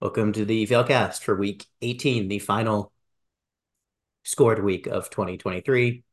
[0.00, 2.92] Welcome to the Failcast for week 18, the final
[4.22, 6.04] scored week of 2023,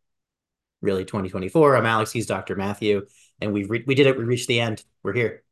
[0.81, 1.77] really 2024.
[1.77, 2.55] I'm Alex, he's Dr.
[2.55, 3.05] Matthew,
[3.39, 4.17] and we we did it.
[4.17, 4.83] We reached the end.
[5.03, 5.43] We're here.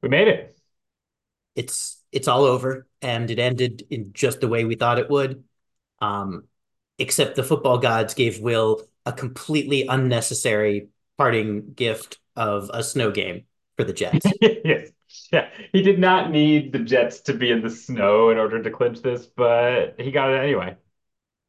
[0.00, 0.58] We made it.
[1.54, 5.44] It's it's all over, and it ended in just the way we thought it would.
[5.98, 6.44] Um,
[6.98, 10.88] except the football gods gave Will a completely unnecessary
[11.18, 13.44] parting gift of a snow game
[13.76, 14.24] for the Jets.
[14.40, 14.92] yes.
[15.32, 18.70] Yeah, he did not need the Jets to be in the snow in order to
[18.70, 20.76] clinch this, but he got it anyway.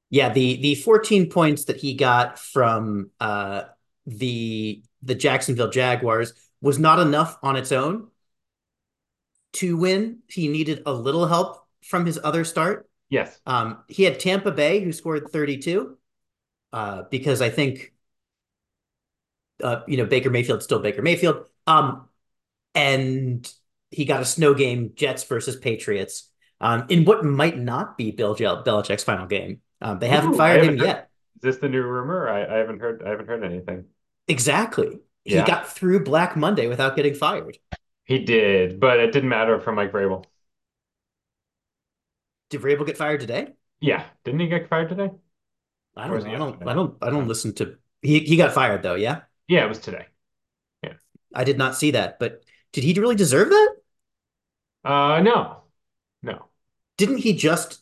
[0.09, 3.63] Yeah, the the 14 points that he got from uh
[4.05, 8.07] the the Jacksonville Jaguars was not enough on its own
[9.53, 10.19] to win.
[10.27, 12.89] He needed a little help from his other start.
[13.09, 13.39] Yes.
[13.45, 15.97] Um he had Tampa Bay who scored 32
[16.73, 17.93] uh because I think
[19.63, 21.45] uh you know Baker Mayfield's still Baker Mayfield.
[21.65, 22.07] Um
[22.77, 23.53] and
[23.89, 26.29] he got a snow game, Jets versus Patriots,
[26.61, 29.61] um, in what might not be Bill Belichick's final game.
[29.81, 31.09] Um, they haven't Ooh, fired haven't him heard, yet.
[31.37, 32.29] Is this the new rumor?
[32.29, 33.03] I, I, haven't heard.
[33.03, 33.85] I haven't heard anything.
[34.27, 34.99] Exactly.
[35.25, 35.41] Yeah.
[35.41, 37.57] He got through Black Monday without getting fired.
[38.05, 40.23] He did, but it didn't matter for Mike Vrabel.
[42.49, 43.49] Did Vrabel get fired today?
[43.81, 45.11] Yeah, didn't he get fired today?
[45.95, 46.27] I don't.
[46.27, 46.67] I don't.
[46.67, 46.97] I don't.
[47.01, 47.75] I don't listen to.
[48.01, 48.95] He he got fired though.
[48.95, 49.21] Yeah.
[49.47, 50.05] Yeah, it was today.
[50.83, 50.93] Yeah.
[51.33, 53.75] I did not see that, but did he really deserve that?
[54.83, 55.63] Uh, no,
[56.23, 56.45] no.
[56.97, 57.81] Didn't he just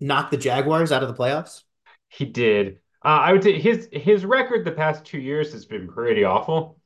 [0.00, 1.62] knock the Jaguars out of the playoffs?
[2.08, 2.78] He did.
[3.04, 6.78] Uh, I would say his his record the past two years has been pretty awful,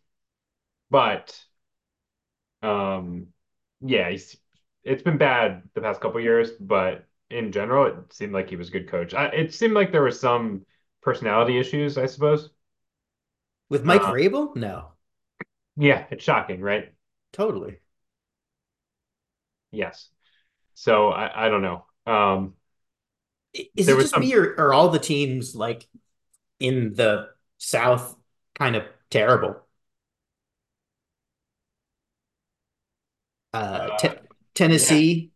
[0.91, 1.39] but
[2.63, 3.29] um,
[3.81, 4.37] yeah, he's,
[4.85, 6.53] it's been bad the past couple years.
[6.53, 9.15] But in general, it seemed like he was a good coach.
[9.15, 10.65] I, it seemed like there were some
[11.03, 12.51] personality issues, I suppose.
[13.69, 14.55] With Mike uh, Vrabel?
[14.57, 14.93] No.
[15.77, 16.93] Yeah, it's shocking, right?
[17.37, 17.77] Totally.
[19.71, 20.09] Yes.
[20.75, 21.85] So I, I don't know.
[22.07, 22.55] Um,
[23.53, 24.21] Is it just some...
[24.21, 25.87] me or are all the teams like
[26.59, 28.17] in the South
[28.59, 29.57] kind of terrible?
[33.53, 34.15] Uh, uh
[34.55, 35.33] Tennessee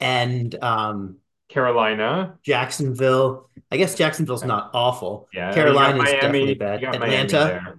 [0.00, 0.06] yeah.
[0.06, 1.16] and um,
[1.48, 3.48] Carolina, Jacksonville.
[3.70, 5.28] I guess Jacksonville's not awful.
[5.32, 6.84] Yeah, Carolina is definitely bad.
[6.84, 7.78] Atlanta.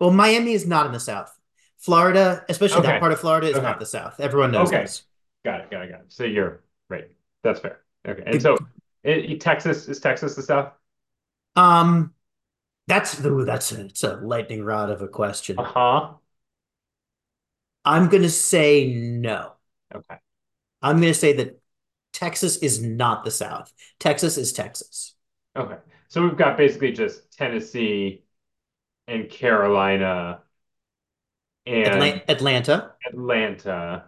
[0.00, 1.37] Well, Miami is not in the South.
[1.78, 2.88] Florida, especially okay.
[2.88, 3.62] that part of Florida, is okay.
[3.62, 4.18] not the South.
[4.20, 4.82] Everyone knows okay.
[4.82, 5.04] this.
[5.44, 5.70] Got it.
[5.70, 5.90] Got it.
[5.90, 6.06] Got it.
[6.08, 7.08] So you're right.
[7.42, 7.80] That's fair.
[8.06, 8.22] Okay.
[8.26, 8.56] And so
[9.04, 10.72] it, Texas is Texas the South?
[11.56, 12.14] Um,
[12.86, 15.58] that's ooh, that's a, it's a lightning rod of a question.
[15.58, 16.10] Uh huh.
[17.84, 19.52] I'm gonna say no.
[19.94, 20.16] Okay.
[20.82, 21.60] I'm gonna say that
[22.12, 23.72] Texas is not the South.
[24.00, 25.14] Texas is Texas.
[25.56, 25.76] Okay.
[26.08, 28.24] So we've got basically just Tennessee
[29.06, 30.42] and Carolina
[31.68, 32.94] and Atlanta.
[33.06, 34.04] Atlanta.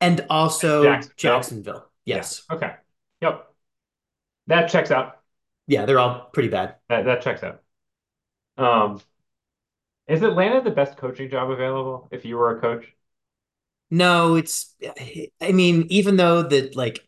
[0.00, 1.14] And also Jacksonville.
[1.16, 1.90] Jacksonville.
[2.04, 2.44] Yes.
[2.50, 2.56] Yeah.
[2.56, 2.74] Okay.
[3.20, 3.54] Yep.
[4.48, 5.20] That checks out.
[5.68, 6.76] Yeah, they're all pretty bad.
[6.88, 7.62] That that checks out.
[8.58, 9.00] Um
[10.08, 12.92] is Atlanta the best coaching job available if you were a coach?
[13.90, 14.74] No, it's
[15.40, 17.06] I mean, even though the like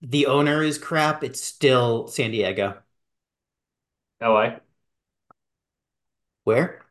[0.00, 2.82] the owner is crap, it's still San Diego.
[4.20, 4.60] LA.
[6.44, 6.84] Where?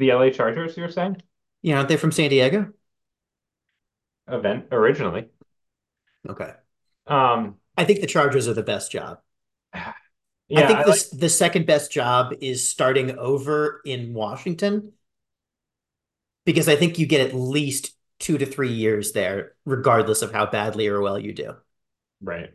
[0.00, 1.20] The LA Chargers, you're saying?
[1.60, 2.72] Yeah, aren't they from San Diego?
[4.26, 5.28] Event originally.
[6.26, 6.52] Okay.
[7.06, 9.20] Um, I think the Chargers are the best job.
[10.52, 11.00] Yeah, I think I the, like...
[11.12, 14.94] the second best job is starting over in Washington
[16.44, 20.46] because I think you get at least two to three years there, regardless of how
[20.46, 21.54] badly or well you do.
[22.20, 22.52] Right.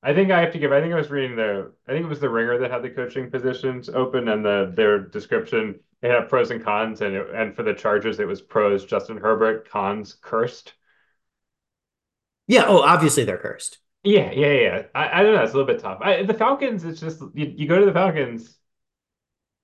[0.00, 0.70] I think I have to give.
[0.70, 1.72] I think I was reading the.
[1.88, 5.00] I think it was the Ringer that had the coaching positions open, and the their
[5.00, 8.84] description it had pros and cons, and it, and for the Chargers it was pros
[8.84, 10.74] Justin Herbert, cons cursed.
[12.46, 12.64] Yeah.
[12.66, 13.78] Oh, obviously they're cursed.
[14.04, 14.82] Yeah, yeah, yeah.
[14.94, 15.42] I, I don't know.
[15.42, 15.98] It's a little bit tough.
[16.00, 18.56] I, the Falcons, it's just you, you go to the Falcons,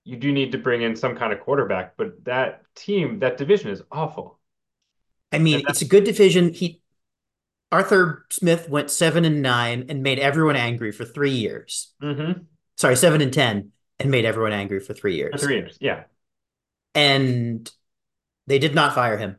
[0.04, 3.70] you do need to bring in some kind of quarterback, but that team, that division
[3.70, 4.40] is awful.
[5.30, 6.52] I mean, it's a good division.
[6.52, 6.82] He
[7.70, 11.94] Arthur Smith went seven and nine and made everyone angry for three years.
[12.02, 12.42] Mm-hmm.
[12.76, 15.32] Sorry, seven and ten and made everyone angry for three years.
[15.32, 16.04] For three years, yeah.
[16.94, 17.70] And
[18.46, 19.38] they did not fire him.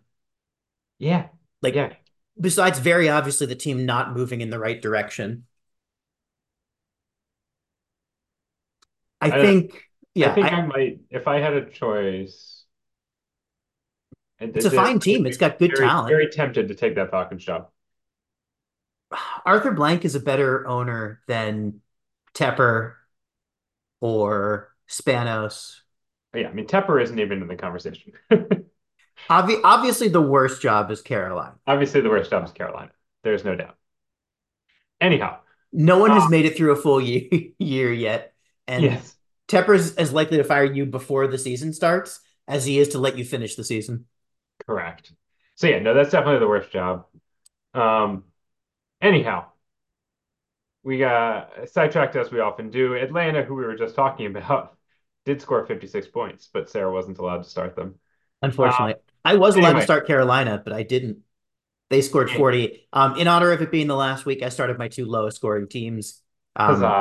[0.97, 1.27] Yeah,
[1.61, 1.94] like yeah.
[2.39, 5.45] Besides, very obviously, the team not moving in the right direction.
[9.21, 9.83] I, I think.
[10.15, 11.00] Yeah, I think I, I might.
[11.09, 12.65] If I had a choice,
[14.39, 15.25] it's a fine team.
[15.25, 16.09] It's got good very, talent.
[16.09, 17.69] Very tempted to take that Falcons job.
[19.45, 21.81] Arthur Blank is a better owner than
[22.33, 22.94] Tepper
[24.01, 25.82] or Spanos.
[26.33, 28.13] Yeah, I mean Tepper isn't even in the conversation.
[29.30, 31.56] Obvi obviously, the worst job is Carolina.
[31.68, 32.91] Obviously, the worst job is Carolina.
[33.24, 33.77] There's no doubt.
[35.00, 35.39] Anyhow,
[35.71, 37.24] No one uh, has made it through a full year,
[37.59, 38.33] year yet,
[38.68, 39.15] and yes,
[39.51, 43.18] is as likely to fire you before the season starts as he is to let
[43.18, 44.06] you finish the season.
[44.65, 45.13] correct.
[45.56, 47.06] So yeah, no, that's definitely the worst job.
[47.74, 48.25] Um,
[49.01, 49.47] anyhow,
[50.83, 52.95] we got sidetracked as we often do.
[52.95, 54.77] Atlanta, who we were just talking about,
[55.25, 57.99] did score 56 points, but Sarah wasn't allowed to start them.
[58.41, 61.19] Unfortunately, I was allowed to start Carolina, but I didn't.
[61.89, 62.87] They scored 40.
[62.93, 65.67] Um, in honor of it being the last week, I started my two lowest scoring
[65.67, 66.21] teams.
[66.55, 66.97] Um,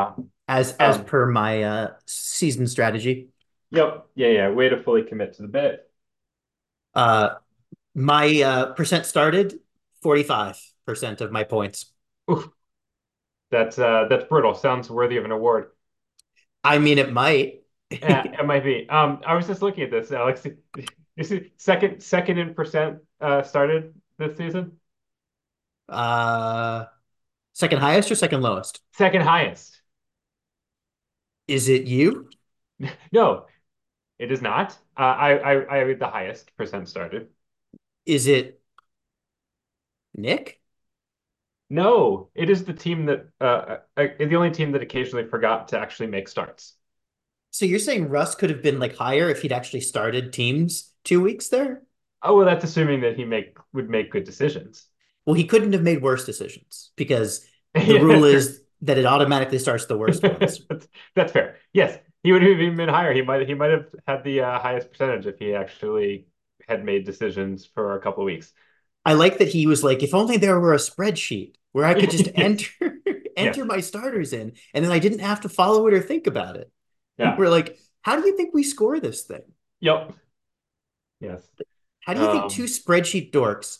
[0.48, 3.30] as as Um, per my uh season strategy.
[3.70, 4.50] yep, yeah, yeah.
[4.50, 5.90] Way to fully commit to the bit.
[6.94, 7.30] Uh,
[7.94, 9.60] my uh percent started
[10.02, 11.92] 45% of my points.
[12.30, 12.48] Oof,
[13.50, 14.54] that's uh, that's brutal.
[14.54, 15.70] Sounds worthy of an award.
[16.64, 17.61] I mean, it might.
[18.00, 18.88] Yeah, it might be.
[18.88, 20.46] Um, I was just looking at this, Alex.
[21.14, 24.78] You see, second second in percent uh started this season.
[25.88, 26.86] uh,
[27.54, 28.80] second highest or second lowest?
[28.92, 29.82] Second highest.
[31.46, 32.28] Is it you?
[33.12, 33.46] No,
[34.18, 34.72] it is not.
[34.96, 37.28] Uh, I I I read the highest percent started.
[38.06, 38.60] Is it
[40.14, 40.60] Nick?
[41.70, 45.78] No, it is the team that uh, uh the only team that occasionally forgot to
[45.78, 46.74] actually make starts.
[47.52, 51.20] So you're saying Russ could have been like higher if he'd actually started teams two
[51.20, 51.82] weeks there?
[52.22, 54.88] Oh, well, that's assuming that he make would make good decisions.
[55.26, 57.46] Well, he couldn't have made worse decisions because
[57.80, 60.60] the Yeah, rule is that it automatically starts the worst ones.
[60.68, 61.56] That's, that's fair.
[61.72, 63.12] Yes, he would have even been higher.
[63.12, 66.26] He might he might have had the uh, highest percentage if he actually
[66.68, 68.52] had made decisions for a couple of weeks.
[69.04, 72.10] I like that he was like, if only there were a spreadsheet where I could
[72.10, 72.70] just enter
[73.36, 76.56] enter my starters in, and then I didn't have to follow it or think about
[76.56, 76.70] it.
[77.18, 79.42] Yeah, we're like, how do you think we score this thing?
[79.80, 80.12] yep,
[81.20, 81.42] yes.
[82.00, 83.78] How do you think two Um, spreadsheet dorks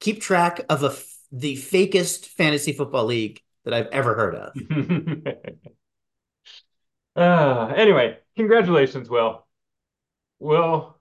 [0.00, 4.54] keep track of a f- the fakest fantasy football league that I've ever heard of?
[7.16, 9.46] uh, anyway, congratulations, Will.
[10.40, 10.98] Will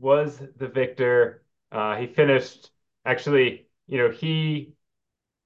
[0.00, 1.44] was the victor.
[1.72, 2.70] Uh, he finished
[3.06, 4.74] actually, you know, he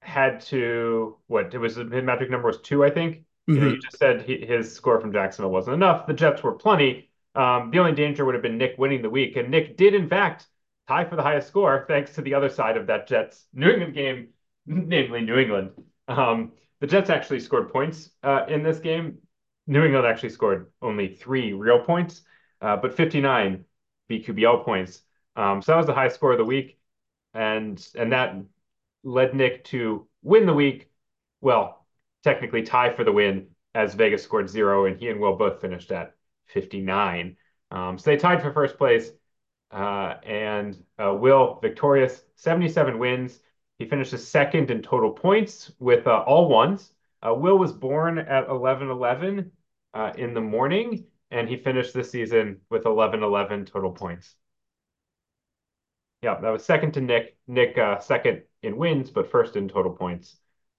[0.03, 3.25] had to what it was his magic number was two, I think.
[3.52, 6.06] You know, you just said he, his score from Jacksonville wasn't enough.
[6.06, 7.11] The Jets were plenty.
[7.35, 10.08] Um, the only danger would have been Nick winning the week, and Nick did in
[10.08, 10.47] fact
[10.88, 13.94] tie for the highest score thanks to the other side of that Jets New England
[13.94, 14.29] game,
[14.67, 15.70] namely New England.
[16.08, 19.19] Um, the Jets actually scored points uh, in this game.
[19.67, 22.23] New England actually scored only three real points,
[22.61, 23.64] uh, but 59
[24.08, 25.02] BQBL points.
[25.37, 26.79] Um, so that was the highest score of the week,
[27.35, 28.35] and and that
[29.05, 30.91] led Nick to win the week.
[31.41, 31.80] Well,
[32.23, 35.93] technically tie for the win as Vegas scored zero and he and Will both finished
[35.93, 36.15] at
[36.47, 37.37] 59.
[37.71, 39.11] Um, so they tied for first place.
[39.71, 43.39] Uh, and uh, Will victorious, 77 wins.
[43.79, 46.93] He finishes second in total points with uh, all ones.
[47.23, 49.51] Uh, Will was born at 11:11
[49.95, 54.35] uh, in the morning, and he finished the season with 11:11 total points.
[56.23, 57.37] Yeah, that was second to Nick.
[57.47, 60.37] Nick uh, second in wins, but first in total points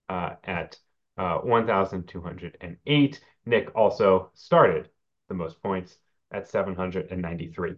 [0.10, 0.78] at
[1.22, 3.22] uh, 1,208.
[3.46, 4.90] Nick also started
[5.28, 5.98] the most points
[6.32, 7.76] at 793.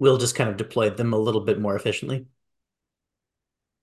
[0.00, 2.26] Will just kind of deployed them a little bit more efficiently.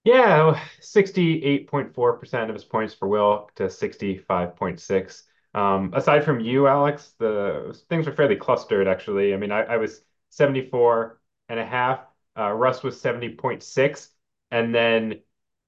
[0.04, 5.24] Yeah, 68.4% of his points for Will to 65.6.
[5.54, 9.34] Um, aside from you, Alex, the things were fairly clustered, actually.
[9.34, 12.02] I mean, I, I was 74 and a half.
[12.38, 14.10] Uh, Russ was 70.6.
[14.52, 15.22] And then,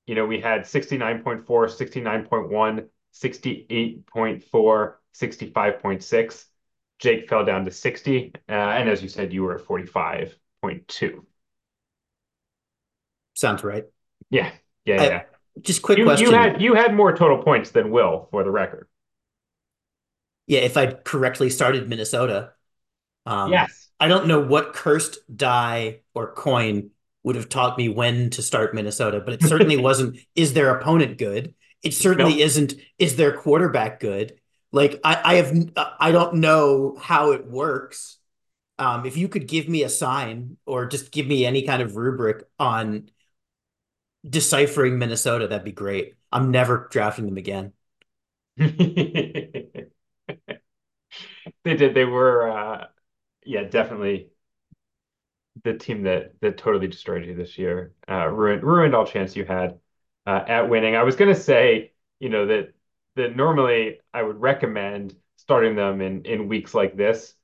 [0.10, 6.46] you know, we had 69.4, 69.1, 68.4, 65.6.
[6.98, 8.34] Jake fell down to 60.
[8.50, 11.24] Uh, and as you said, you were at 45.2.
[13.36, 13.86] Sounds right.
[14.32, 14.52] Yeah,
[14.84, 15.24] yeah, I, yeah.
[15.62, 16.34] just quick You you question.
[16.34, 18.88] had you had more total points than Will for the record.
[20.48, 22.54] Yeah, if I'd correctly started Minnesota,
[23.28, 23.90] um, Yes.
[24.00, 26.92] I don't know what cursed die or coin
[27.24, 31.18] would have taught me when to start Minnesota, but it certainly wasn't, is their opponent
[31.18, 31.54] good?
[31.84, 32.42] It certainly Nope.
[32.42, 34.40] isn't, is their quarterback good?
[34.72, 35.54] Like I, I have,
[36.00, 38.18] I don't know how it works.
[38.80, 41.98] Um, if you could give me a sign or just give me any kind of
[41.98, 43.10] rubric on
[44.28, 46.16] deciphering Minnesota, that'd be great.
[46.32, 47.74] I'm never drafting them again.
[51.64, 51.94] They did.
[51.94, 52.88] They were uh
[53.46, 54.32] yeah, definitely
[55.64, 57.94] the team that that totally destroyed you this year.
[58.10, 59.80] Uh ruined ruined all chance you had
[60.26, 60.96] uh at winning.
[60.96, 62.74] I was gonna say, you know, that
[63.16, 67.36] that normally I would recommend starting them in in weeks like this.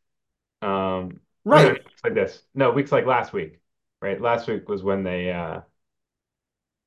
[0.62, 1.22] Um
[1.52, 1.84] no, Right.
[1.86, 2.44] weeks like this.
[2.56, 3.62] No, weeks like last week,
[4.02, 4.22] right?
[4.22, 5.62] Last week was when they uh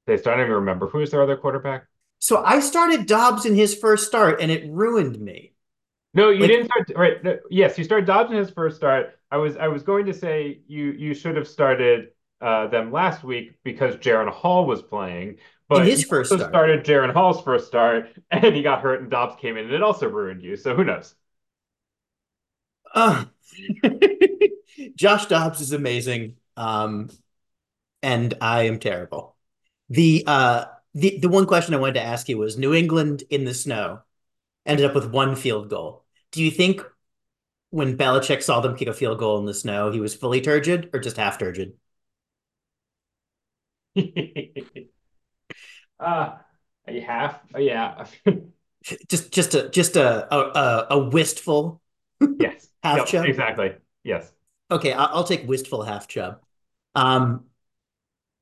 [0.07, 0.39] they started.
[0.39, 1.87] I don't even remember who was their other quarterback.
[2.21, 5.55] So I started Dobbs in his first start and it ruined me.
[6.15, 7.23] No, you Like didn't start right.
[7.23, 9.18] no, yes, you started Dobbs in his first start.
[9.31, 12.09] I was I was going to say you you should have started
[12.41, 15.39] uh, them last week because Jaren Hall was playing,
[15.73, 16.63] in but his you first also start.
[16.63, 19.83] started Jaren Hall's first start and he got hurt and Dobbs came in and it
[19.83, 20.57] also ruined you.
[20.57, 21.15] So who knows?
[22.95, 23.25] Uh,
[24.97, 26.37] Josh Dobbs is amazing.
[26.57, 27.11] Um,
[28.03, 29.37] and I am terrible.
[29.91, 33.45] The uh the the one question I wanted to ask you was New England in
[33.45, 34.01] the snow
[34.67, 36.05] ended up with one field goal.
[36.33, 36.83] Do you think
[37.71, 40.91] when Belichick saw them kick a field goal in the snow, he was fully turgid
[40.95, 41.75] or just half turgid?
[46.01, 46.39] uh,
[46.87, 47.41] half.
[47.53, 48.07] have yeah.
[49.09, 51.83] Just just a just a a, a wistful
[52.39, 52.69] Yes.
[52.83, 53.25] half Yep, chub.
[53.25, 53.75] exactly.
[54.05, 54.33] Yes.
[54.71, 56.41] Okay, I'll, I'll take wistful half chub.
[56.95, 57.45] Um,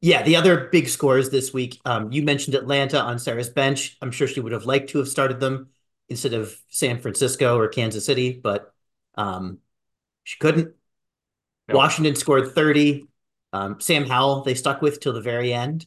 [0.02, 1.80] yeah, the other big scores this week.
[1.86, 3.98] Um, you mentioned Atlanta on Sarah's bench.
[4.02, 5.70] I'm sure she would have liked to have started them
[6.10, 8.74] instead of San Francisco or Kansas City, but
[9.16, 9.58] um,
[10.24, 10.74] she couldn't.
[11.68, 11.76] Nope.
[11.76, 13.06] Washington scored 30.
[13.52, 15.86] Um, Sam Howell, they stuck with till the very end.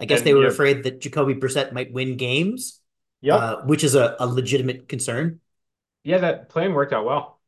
[0.00, 2.80] I guess they were yeah, afraid that Jacoby Brissett might win games,
[3.20, 3.40] yep.
[3.40, 5.40] uh, which is a, a legitimate concern.
[6.04, 7.40] Yeah, that plan worked out well.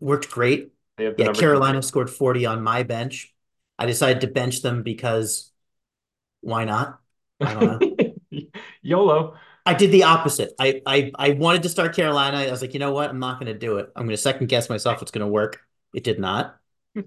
[0.00, 0.72] Worked great.
[0.96, 3.32] They have the Yeah, number two Carolina scored 40 on my bench.
[3.78, 5.52] I decided to bench them because
[6.40, 6.98] why not?
[7.40, 8.40] I don't know.
[8.82, 9.36] YOLO.
[9.66, 10.52] I did the opposite.
[10.58, 12.38] I I I wanted to start Carolina.
[12.38, 13.10] I was like, you know what?
[13.10, 13.90] I'm not going to do it.
[13.96, 15.00] I'm going to second guess myself.
[15.02, 15.60] It's going to work.
[15.94, 16.56] It did not.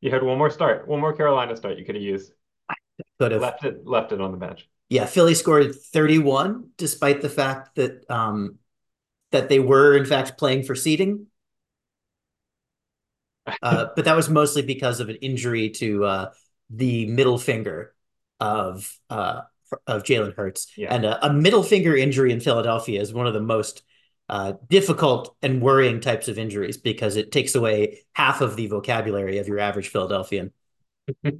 [0.00, 2.32] You had one more start, one more Carolina start you could have used.
[3.18, 3.40] Could have.
[3.40, 4.68] Left it, left it on the bench.
[4.90, 8.58] Yeah, Philly scored 31, despite the fact that um
[9.32, 11.26] that they were in fact playing for seeding.
[13.62, 16.30] Uh, but that was mostly because of an injury to uh,
[16.70, 17.94] the middle finger
[18.40, 19.42] of uh,
[19.86, 20.94] of Jalen Hurts, Yeah.
[20.94, 23.82] and a, a middle finger injury in Philadelphia is one of the most
[24.28, 29.38] uh, difficult and worrying types of injuries because it takes away half of the vocabulary
[29.38, 30.52] of your average Philadelphian.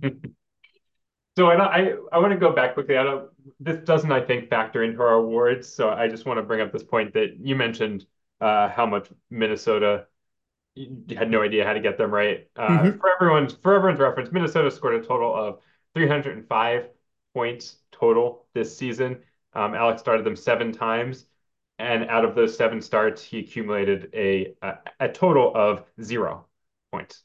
[1.37, 2.97] So I, I I want to go back quickly.
[2.97, 3.29] I don't.
[3.59, 5.69] This doesn't, I think, factor into our awards.
[5.73, 8.07] So I just want to bring up this point that you mentioned
[8.41, 10.07] uh, how much Minnesota
[10.77, 12.49] you had no idea how to get them right.
[12.57, 12.99] Uh, Mm-hmm.
[13.01, 15.61] for everyone's for everyone's reference, Minnesota scored a total of
[15.95, 16.89] 305
[17.35, 19.19] points total this season.
[19.55, 21.27] Um, Alex started them seven times,
[21.79, 26.47] and out of those seven starts, he accumulated a a, a total of zero
[26.93, 27.23] points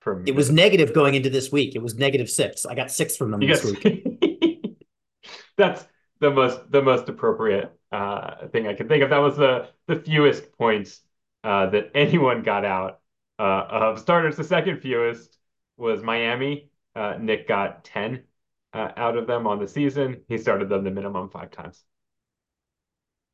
[0.00, 1.74] from It was negative going into this week.
[1.74, 2.64] It was negative six.
[2.64, 4.86] I got six from them You this week.
[5.56, 5.86] that's
[6.20, 9.10] the most the most appropriate uh, thing I could think of.
[9.10, 11.00] That was the the fewest points
[11.44, 13.00] uh, that anyone got out
[13.38, 14.36] uh, of starters.
[14.36, 15.36] The second fewest
[15.76, 16.70] was Miami.
[16.94, 18.22] Uh, Nick got 10
[18.72, 20.22] uh, out of them on the season.
[20.28, 21.84] He started them the minimum five times.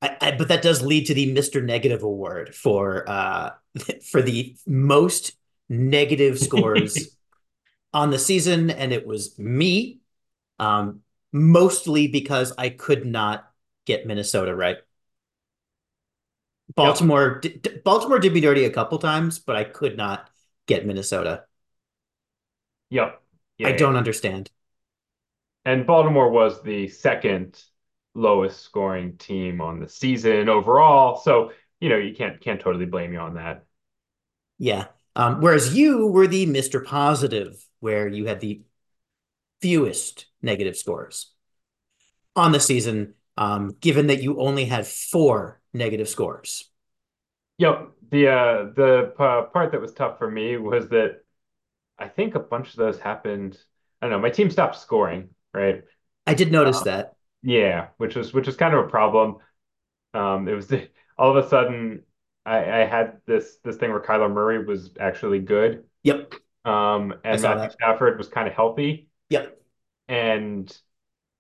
[0.03, 1.63] I, I, but that does lead to the Mr.
[1.63, 3.51] Negative Award for uh,
[4.11, 5.37] for the most
[5.69, 7.17] negative scores
[7.93, 10.01] on the season, and it was me,
[10.59, 11.01] um,
[11.33, 13.51] mostly because I could not
[13.87, 14.79] get Minnesota right.
[16.75, 20.29] Baltimore, d- d- Baltimore did me dirty a couple times, but I could not
[20.67, 21.45] get Minnesota.
[22.91, 23.23] Yep.
[23.59, 23.77] Yeah, I yeah.
[23.77, 24.51] don't understand.
[25.67, 27.61] And Baltimore was the second
[28.15, 31.17] lowest scoring team on the season overall.
[31.17, 33.65] So, you know, you can't can't totally blame you on that.
[34.59, 34.87] Yeah.
[35.17, 36.85] Um, whereas you were the Mr.
[36.85, 38.63] Positive, where you had the
[39.61, 41.33] fewest negative scores
[42.37, 46.71] on the season, um, given that you only had four negative scores.
[47.59, 47.91] Yep.
[48.13, 51.23] The uh the part that was tough for me was that
[51.99, 53.59] I think a bunch of those happened.
[54.01, 55.85] I don't know, my team stopped scoring, right?
[56.27, 57.17] I did notice Uh, that.
[57.43, 59.39] yeah, which was which was kind of a problem.
[60.15, 60.73] Um, it was
[61.19, 62.05] all of a sudden
[62.47, 65.85] I, I had this this thing where Kyler Murray was actually good.
[66.03, 66.35] Yep,
[66.65, 67.73] Um, and Matthew that.
[67.73, 69.09] Stafford was kind of healthy.
[69.31, 69.57] Yep.
[70.09, 70.77] And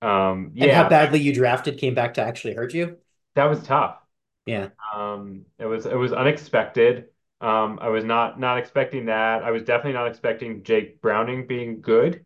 [0.03, 2.99] um, yeah, And how badly you drafted came back to actually hurt you.
[3.35, 3.99] that was tough.
[4.47, 7.09] Yeah, Um, it was it was unexpected.
[7.41, 9.43] Um, I was not not expecting that.
[9.43, 12.25] I was definitely not expecting Jake Browning being good,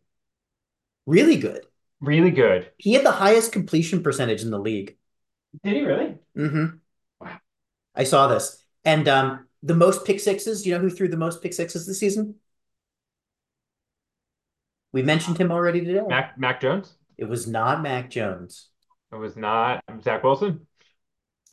[1.07, 1.67] really good.
[2.01, 2.71] Really good.
[2.79, 4.97] He had the highest completion percentage in the league.
[5.65, 6.17] Did he really?
[6.37, 6.67] Mm-hmm.
[7.21, 7.39] Wow.
[7.95, 8.63] I saw this.
[8.85, 11.99] And um, the most pick sixes, you know who threw the most pick sixes this
[11.99, 12.37] season?
[14.93, 16.03] We mentioned him already today.
[16.09, 16.95] Mac Mac Jones?
[17.17, 18.69] It was not Mac Jones.
[19.13, 20.67] It was not Zach Wilson.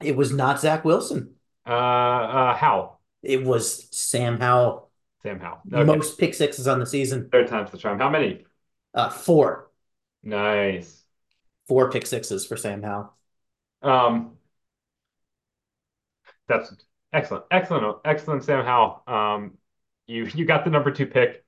[0.01, 1.35] It was not Zach Wilson.
[1.65, 4.89] Uh, uh, Howell, It was Sam Howell.
[5.23, 5.61] Sam Howell.
[5.73, 5.83] Okay.
[5.83, 7.29] Most pick sixes on the season.
[7.31, 7.99] Third time's the charm.
[7.99, 8.45] How many?
[8.93, 9.66] Uh, four.
[10.27, 11.03] Nice.
[11.69, 13.13] Four pick sixes for Sam Howell.
[13.81, 14.33] Um,
[16.49, 16.75] that's
[17.13, 19.03] excellent, excellent, excellent, Sam Howell.
[19.07, 19.57] Um,
[20.05, 21.45] you you got the number two pick,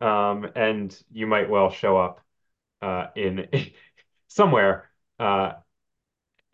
[0.00, 2.20] um, and you might well show up
[2.80, 3.48] uh, in
[4.28, 5.52] somewhere uh,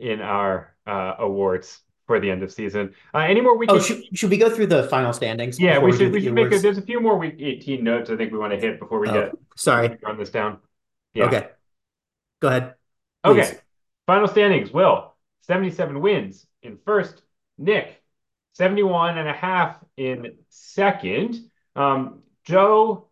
[0.01, 2.93] in our uh, awards for the end of season.
[3.15, 3.71] Uh, any more week?
[3.73, 5.61] Oh, should, should we go through the final standings?
[5.61, 6.11] Yeah, we should.
[6.13, 6.53] we We should make.
[6.53, 8.99] A, there's a few more week 18 notes I think we want to hit before
[8.99, 9.97] we Oh, get sorry.
[10.03, 10.59] run this down.
[11.15, 11.27] Yeah.
[11.27, 11.49] Okay.
[12.41, 12.75] Go ahead.
[13.25, 13.59] Okay.
[14.07, 14.71] Final standings.
[14.73, 17.23] Will 77 wins in first.
[17.59, 18.03] Nick
[18.55, 21.51] 71 and a half in second.
[21.75, 23.09] Um, Joe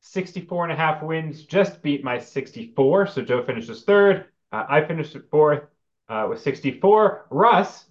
[0.00, 3.06] 64 and a half wins, just beat my 64.
[3.08, 4.26] So Joe finishes third.
[4.52, 5.64] Uh, I finished fourth
[6.08, 7.26] uh, with 64.
[7.30, 7.84] Russ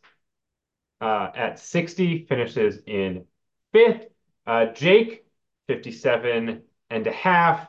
[1.02, 3.26] uh, at 60 finishes in
[3.72, 4.08] fifth.
[4.46, 5.26] Uh, Jake
[5.68, 7.68] 57 and a half.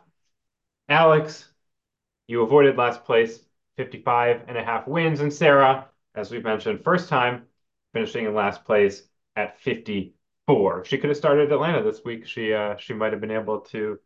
[0.89, 1.50] Alex,
[2.31, 3.41] you avoided last place,
[3.77, 5.21] 55 and a half wins.
[5.21, 7.47] And Sarah, as we've mentioned, first time
[7.93, 9.03] finishing in last place
[9.37, 10.81] at 54.
[10.83, 13.61] If she could have started Atlanta this week, she uh, she might have been able
[13.61, 13.99] to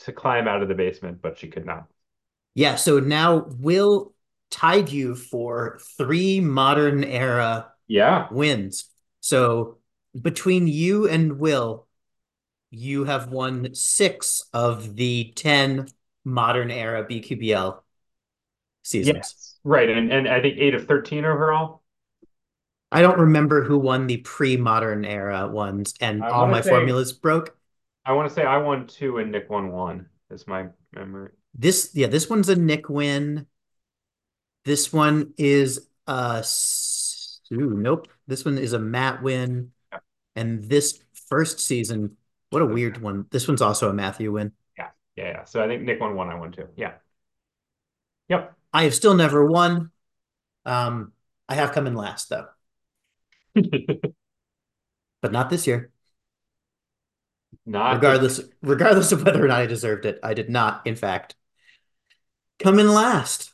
[0.00, 1.86] to climb out of the basement, but she could not.
[2.54, 2.76] Yeah.
[2.76, 4.14] So now Will
[4.50, 8.28] tied you for three modern era Yeah.
[8.30, 8.86] wins.
[9.20, 9.78] So
[10.20, 11.86] between you and Will,
[12.70, 15.86] you have won six of the 10
[16.26, 17.80] modern era BQBL
[18.82, 19.16] seasons.
[19.16, 19.58] Yes.
[19.64, 19.88] Right.
[19.88, 21.82] And and I think eight of 13 overall.
[22.92, 27.12] I don't remember who won the pre-modern era ones, and I all my say- formulas
[27.12, 27.56] broke.
[28.04, 30.06] I want to say I won two and Nick won one.
[30.30, 31.30] Is my memory.
[31.54, 33.46] This, yeah, this one's a Nick win.
[34.64, 36.44] This one is a
[37.52, 38.08] ooh, nope.
[38.26, 39.72] This one is a Matt win.
[39.92, 39.98] Yeah.
[40.36, 42.16] And this first season,
[42.50, 43.26] what a weird one.
[43.30, 44.52] This one's also a Matthew win.
[45.16, 45.24] Yeah.
[45.24, 45.44] Yeah.
[45.44, 46.28] So I think Nick won one.
[46.28, 46.68] I won two.
[46.76, 46.94] Yeah.
[48.28, 48.56] Yep.
[48.72, 49.90] I have still never won.
[50.64, 51.12] Um,
[51.48, 52.46] I have come in last though,
[55.20, 55.90] but not this year.
[57.64, 61.34] Not Regardless, regardless of whether or not I deserved it, I did not, in fact,
[62.58, 63.52] come in last.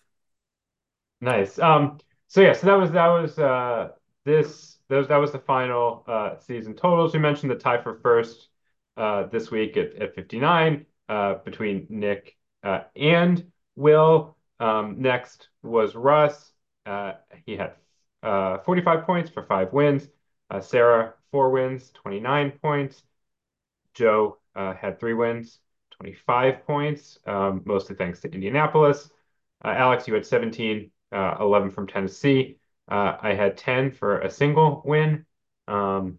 [1.20, 1.58] Nice.
[1.58, 3.90] Um, so yeah, so that was that was uh
[4.24, 7.12] this those that was the final uh season totals.
[7.12, 8.48] We mentioned the tie for first
[8.96, 14.36] uh this week at, at 59 uh between Nick uh and Will.
[14.60, 16.52] Um next was Russ.
[16.86, 17.14] Uh
[17.46, 17.74] he had
[18.22, 20.08] uh 45 points for five wins.
[20.50, 23.02] Uh Sarah, four wins, 29 points.
[23.94, 25.60] Joe had three wins,
[25.90, 29.10] 25 points, um, mostly thanks to Indianapolis.
[29.64, 32.58] Alex, you had 17, uh, 11 from Tennessee.
[32.88, 35.24] I had 10 for a single win.
[35.68, 36.18] Um,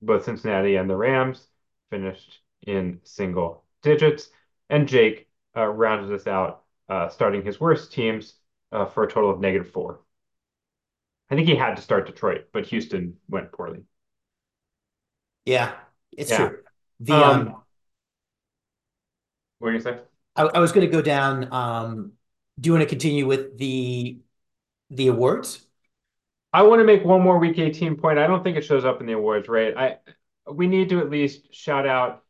[0.00, 1.48] both Cincinnati and the Rams
[1.90, 4.30] finished in single digits.
[4.70, 8.36] And Jake uh, rounded us out, uh, starting his worst teams
[8.72, 10.00] uh, for a total of negative four.
[11.28, 13.84] I think he had to start Detroit, but Houston went poorly.
[15.44, 15.76] Yeah,
[16.16, 16.32] it's Yeah.
[16.32, 16.62] true.
[17.00, 17.62] The Um, um,
[19.58, 20.02] What are you gonna?
[20.36, 21.52] I, I was going to go down.
[21.52, 22.12] Um,
[22.60, 24.20] do you want to continue with the
[24.90, 25.66] the awards?
[26.52, 28.18] I want to make one more week 18 point.
[28.18, 29.76] I don't think it shows up in the awards, right?
[29.76, 29.98] I
[30.50, 32.23] we need to at least shout out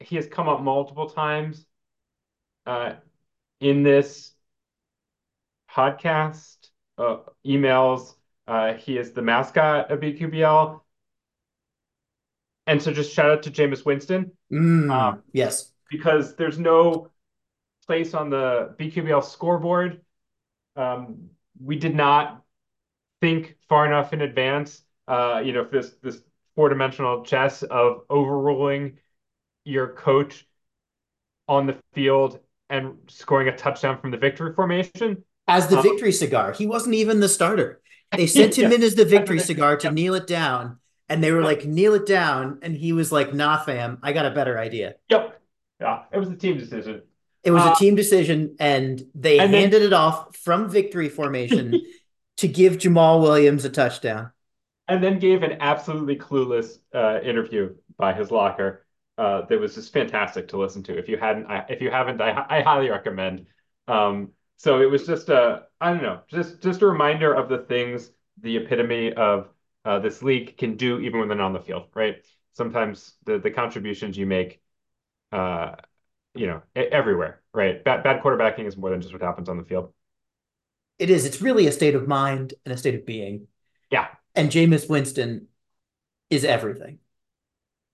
[0.00, 1.66] he has come up multiple times
[2.66, 2.94] uh
[3.60, 4.32] in this
[5.70, 6.56] podcast,
[6.98, 8.14] uh emails.
[8.46, 10.82] Uh he is the mascot of BQBL.
[12.66, 15.72] And so just shout out to Jameis Winston Mm, Um, yes.
[15.90, 17.08] because there's no
[17.86, 20.02] place on the BQBL scoreboard.
[20.76, 22.44] Um, we did not
[23.20, 26.22] think far enough in advance, uh, you know, for this this
[26.56, 28.98] four-dimensional chess of overruling
[29.70, 30.46] your coach
[31.48, 35.24] on the field and scoring a touchdown from the victory formation.
[35.48, 37.80] As the Um, victory cigar, he wasn't even the starter.
[38.16, 38.76] They sent him Yeah.
[38.76, 40.78] in as the victory cigar to kneel it down,
[41.08, 44.26] and they were like, "Kneel it down," and he was like, "Nah, fam, I got
[44.26, 45.40] a better idea." Yep.
[45.80, 47.02] Yeah, it was a team decision.
[47.42, 51.08] It was Uh, a team decision, and they and then- handed it off from victory
[51.08, 51.80] formation
[52.36, 54.30] to give Jamaal Williams a touchdown.
[54.88, 58.84] and then gave an absolutely clueless uh, interview by his locker
[59.20, 60.96] uh, that was just fantastic to listen to.
[60.96, 63.46] If you hadn't, I, if you haven't, I, I highly recommend.
[63.86, 67.58] Um, so it was just a, I don't know, just just a reminder of the
[67.58, 69.50] things, the epitome of
[69.84, 72.24] uh, this league can do even when they're not on the field, right?
[72.54, 74.62] Sometimes the the contributions you make,
[75.32, 75.72] uh,
[76.34, 77.84] you know, everywhere, right?
[77.84, 79.92] Bad bad quarterbacking is more than just what happens on the field.
[80.98, 81.26] It is.
[81.26, 83.48] It's really a state of mind and a state of being.
[83.90, 84.08] Yeah.
[84.34, 85.48] And Jameis Winston
[86.30, 87.00] is everything.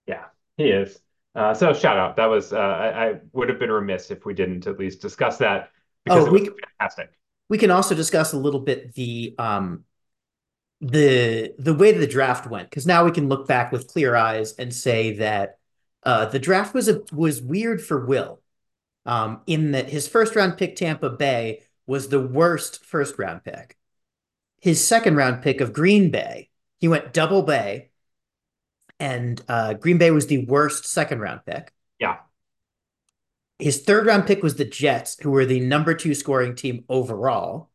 [0.07, 0.27] Yeah.
[0.57, 1.01] He is.
[1.37, 2.16] Uh, so shout out.
[2.16, 5.38] That was uh, I, I would have been remiss if we didn't at least discuss
[5.38, 5.70] that
[6.05, 7.12] because Oh, it was we fantastic.
[7.49, 9.85] we can also discuss a little bit the um
[10.81, 14.55] the the way the draft went because now we can look back with clear eyes
[14.55, 15.59] and say that
[16.05, 18.40] uh the draft was a was weird for Will
[19.07, 23.77] um in that his first round pick Tampa Bay was the worst first round pick.
[24.61, 27.90] His second round pick of Green Bay, he went double Bay
[29.01, 31.73] and uh Green Bay was the worst second round pick.
[31.99, 32.17] Yeah,
[33.59, 37.71] His third round pick was the Jets, who were the number two scoring team overall.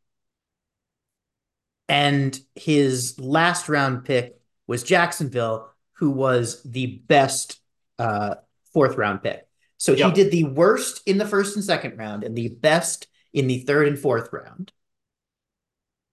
[1.90, 7.60] And his last round pick was Jacksonville, who was the best
[8.00, 8.36] uh,
[8.74, 9.46] fourth round pick.
[9.78, 13.48] So he did the worst in the first and second round and the best in
[13.48, 14.72] the third and fourth round.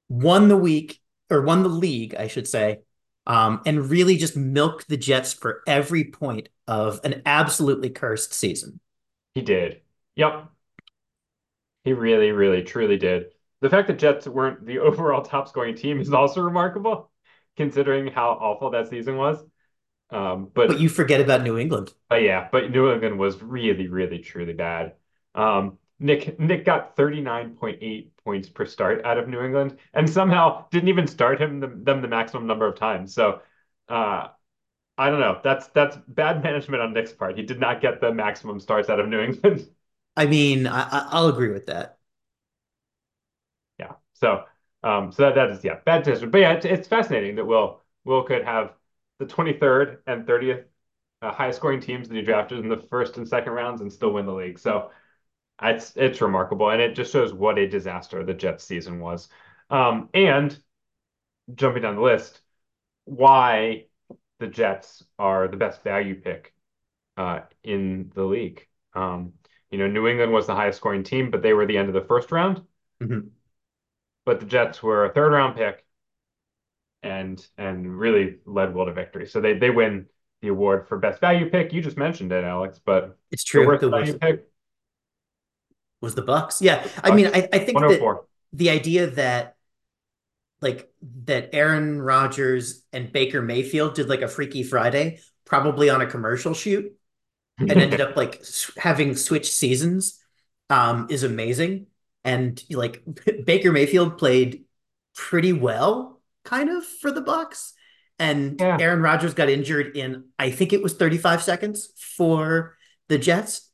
[0.09, 2.81] Won the week or won the league, I should say,
[3.29, 8.81] um, and really just milk the Jets for every point of an absolutely cursed season.
[9.35, 9.81] he did.
[10.17, 10.51] Yep,
[11.85, 13.27] he really, really, truly did.
[13.61, 17.11] The fact that Jets weren't the overall top scoring team is also remarkable,
[17.57, 19.43] considering how awful that season was.
[20.11, 21.93] Um, But but you forget about New England.
[22.09, 24.95] But yeah, but New England was really, really, truly bad.
[25.35, 30.89] Um, Nick Nick got 39.8 points per start out of New England and somehow didn't
[30.89, 33.13] even start him the, them the maximum number of times.
[33.15, 33.41] So
[33.89, 34.29] uh,
[34.99, 35.41] I don't know.
[35.43, 37.37] That's that's bad management on Nick's part.
[37.37, 39.69] He did not get the maximum starts out of New England.
[40.17, 41.99] I mean, I, I'll agree with that.
[43.79, 43.93] Yeah.
[44.15, 44.45] So
[44.83, 46.31] um, so that, that is yeah, bad decision.
[46.31, 48.75] But yeah, it's, it's fascinating that Will Will could have
[49.19, 50.65] the 23rd and 30th
[51.23, 54.13] uh, highest scoring teams that he drafted in the first and second rounds and still
[54.13, 54.59] win the league.
[54.59, 54.91] So
[55.63, 59.29] It's it's remarkable, and it just shows what a disaster the Jets season was.
[59.71, 60.57] Um, and
[61.55, 62.41] jumping down the list,
[63.05, 63.87] why
[64.41, 66.55] the Jets are the best value pick
[67.17, 68.67] uh, in the league.
[68.95, 69.35] Um,
[69.71, 71.95] you know, New England was the highest scoring team, but they were the end of
[71.95, 72.63] the first round.
[73.01, 73.31] Mhm.
[74.25, 75.85] But the Jets were a third round pick
[77.03, 79.27] and and really led Will to victory.
[79.27, 80.07] So they they win
[80.43, 81.73] the award for best value pick.
[81.73, 83.67] You just mentioned it, Alex, but It's the true.
[83.67, 84.47] worst It was value pick,
[86.01, 86.61] was the Bucks.
[86.63, 86.87] Yeah.
[87.03, 88.07] I mean, I, I think that
[88.53, 89.57] the idea that
[90.61, 90.91] like
[91.25, 96.55] that Aaron Rodgers and Baker Mayfield did like a Freaky Friday, probably on a commercial
[96.55, 96.93] shoot,
[97.69, 98.43] and ended up like
[98.77, 100.19] having switched seasons,
[100.71, 101.87] um, is amazing.
[102.25, 103.03] And like
[103.45, 104.65] Baker Mayfield played
[105.15, 107.75] pretty well, kind of for the Bucks.
[108.19, 108.79] And Yeah.
[108.81, 112.77] Aaron Rodgers got injured in, I think it was 35 seconds for
[113.09, 113.68] the Jets,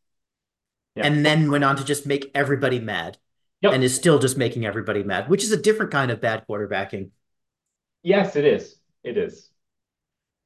[0.95, 1.07] Yeah.
[1.07, 3.19] and then went on to just make everybody mad
[3.63, 7.11] and is still just making everybody mad, which is a different kind of bad quarterbacking.
[8.03, 8.77] Yes, it is.
[9.03, 9.49] It is.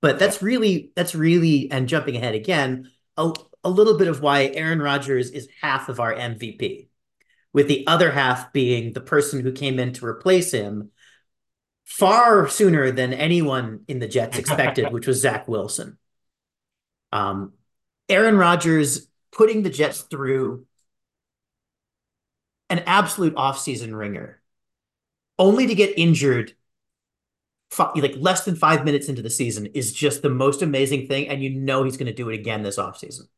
[0.01, 0.19] But Yeah.
[0.19, 3.33] that's really, that's really, and jumping ahead again, a,
[3.65, 6.89] a little bit of why Aaron Rodgers is half of our MVP,
[7.53, 10.93] with the other half being the person who came in to replace him
[11.85, 15.99] far sooner than anyone in the Jets expected, which was Zach Wilson.
[17.11, 17.55] Um,
[18.09, 20.67] Aaron Rodgers putting the Jets through
[22.71, 24.41] an absolute offseason ringer,
[25.39, 26.55] only to get injured
[27.97, 31.43] like less than five minutes into the season is just the most amazing thing, and
[31.43, 33.29] you know he's going to do it again this offseason.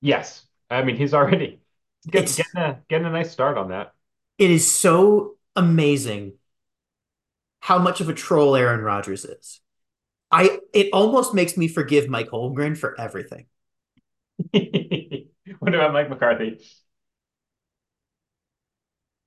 [0.00, 0.46] Yes.
[0.68, 1.60] I mean, he's already
[2.08, 3.94] getting getting a getting a nice start on that.
[4.38, 6.34] it is so amazing
[7.60, 9.60] how much of a troll Aaron Rodgers is.
[10.30, 13.46] I it almost makes me forgive Mike Holmgren for everything.
[15.60, 16.58] What about Mike McCarthy?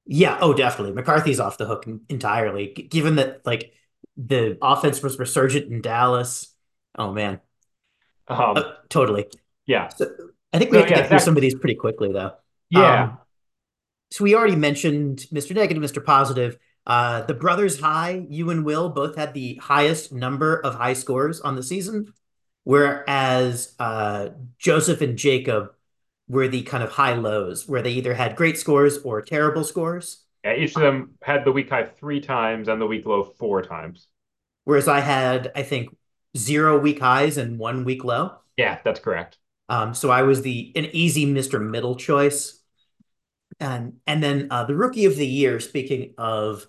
[0.06, 0.93] Yeah, oh, definitely.
[0.93, 3.74] McCarthy's off the hook entirely, given that like
[4.17, 6.54] the offense was resurgent in Dallas.
[6.96, 7.39] Oh man,
[8.28, 9.28] Um, uh, totally.
[9.65, 9.93] yeah.
[9.96, 10.08] So
[10.54, 11.19] I think we So have to yeah, get through Zach.
[11.19, 12.34] some of these pretty quickly, though.
[12.69, 13.13] Yeah.
[13.13, 13.19] Um,
[14.12, 15.54] so we already mentioned Mr.
[15.54, 16.02] Negative, Mr.
[16.02, 16.58] Positive.
[16.88, 21.41] Uh, the brothers high, you and Will both had the highest number of high scores
[21.41, 22.13] on the season,
[22.63, 25.74] whereas uh, Joseph and Jacob
[26.28, 30.24] were the kind of high lows, where they either had great scores or terrible scores.
[30.44, 33.62] Yeah, each of them had the week high three times and the week low four
[33.62, 34.08] times.
[34.66, 35.96] Whereas I had, I think,
[36.38, 38.34] zero week highs and one week low.
[38.58, 39.38] Yeah, that's correct.
[39.70, 41.62] Um, so I was the an easy Mr.
[41.62, 42.60] Middle choice.
[43.60, 46.66] And and then uh, the rookie of the year, speaking of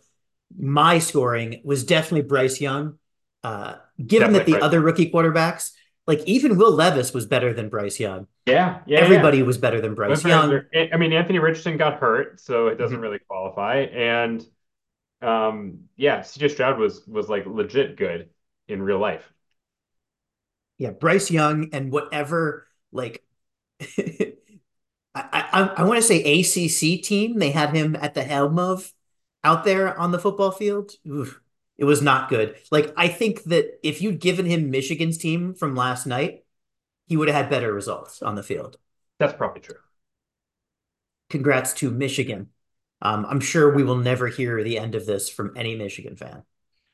[0.57, 2.99] my scoring, was definitely Bryce Young.
[3.43, 4.63] Uh, given that the Bryce.
[4.63, 5.73] other rookie quarterbacks,
[6.07, 8.27] like even Will Levis was better than Bryce Young.
[8.47, 9.05] Yeah, yeah, yeah.
[9.05, 10.53] Everybody was better than Bryce Both Young.
[10.53, 13.03] are- I mean, Anthony Richardson got hurt, so it doesn't Mhm.
[13.03, 13.77] really qualify.
[13.93, 14.47] And
[15.23, 18.31] um, yeah, CJ Stroud was was like legit good
[18.69, 19.33] in real life.
[20.79, 23.25] Yeah, Bryce Young and whatever like
[23.81, 24.33] I
[25.15, 28.93] I, I want to say ACC team they had him at the helm of
[29.45, 30.93] out there on the football field.
[31.09, 31.41] Oof,
[31.79, 32.57] it was not good.
[32.71, 36.45] Like I think that if you'd given him Michigan's team from last night,
[37.07, 38.79] he would have had better results on the field.
[39.19, 39.77] That's probably true.
[41.31, 42.49] Congrats to Michigan.
[43.03, 46.45] Um, I'm sure we will never hear the end of this from any Michigan fan.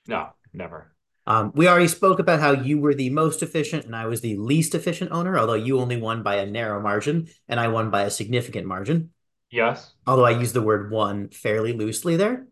[0.07, 0.93] No, never.
[1.27, 4.37] Um, we already spoke about how you were the most efficient and I was the
[4.37, 8.03] least efficient owner, although you only won by a narrow margin and I won by
[8.03, 9.11] a significant margin.
[9.51, 9.93] Yes.
[10.07, 12.47] Although I use the word won fairly loosely there.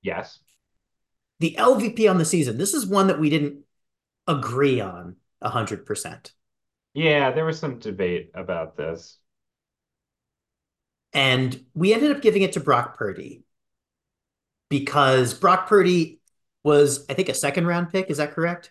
[0.00, 0.38] Yes.
[1.42, 3.64] The LVP on the season, this is one that we didn't
[4.28, 6.30] agree on 100%.
[6.94, 9.18] Yeah, there was some debate about this.
[11.12, 13.42] And we ended up giving it to Brock Purdy
[14.70, 16.20] because Brock Purdy
[16.62, 18.08] was, I think, a second round pick.
[18.08, 18.70] Is that correct?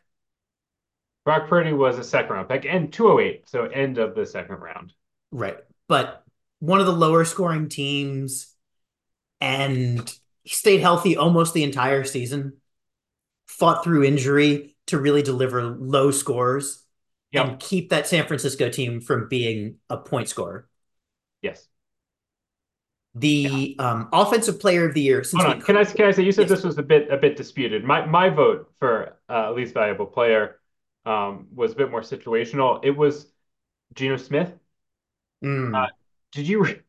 [1.26, 4.94] Brock Purdy was a second round pick and 208, so end of the second round.
[5.30, 5.58] Right.
[5.90, 6.24] But
[6.60, 8.56] one of the lower scoring teams,
[9.42, 10.10] and
[10.44, 12.54] he stayed healthy almost the entire season,
[13.52, 16.84] fought through injury to really deliver low scores
[17.32, 17.48] yep.
[17.48, 20.70] and keep that San Francisco team from being a point scorer.
[21.42, 21.68] Yes.
[23.14, 23.92] The yeah.
[23.92, 25.24] um, offensive player of the year.
[25.34, 25.62] Hold on.
[25.62, 26.50] Can I can I say you said yes.
[26.50, 27.84] this was a bit a bit disputed.
[27.84, 30.60] My my vote for uh, least valuable player
[31.06, 32.80] um, was a bit more situational.
[32.84, 33.28] It was
[33.96, 34.54] Geno Smith.
[35.44, 35.76] Mm.
[35.76, 35.90] Uh,
[36.32, 36.80] did you?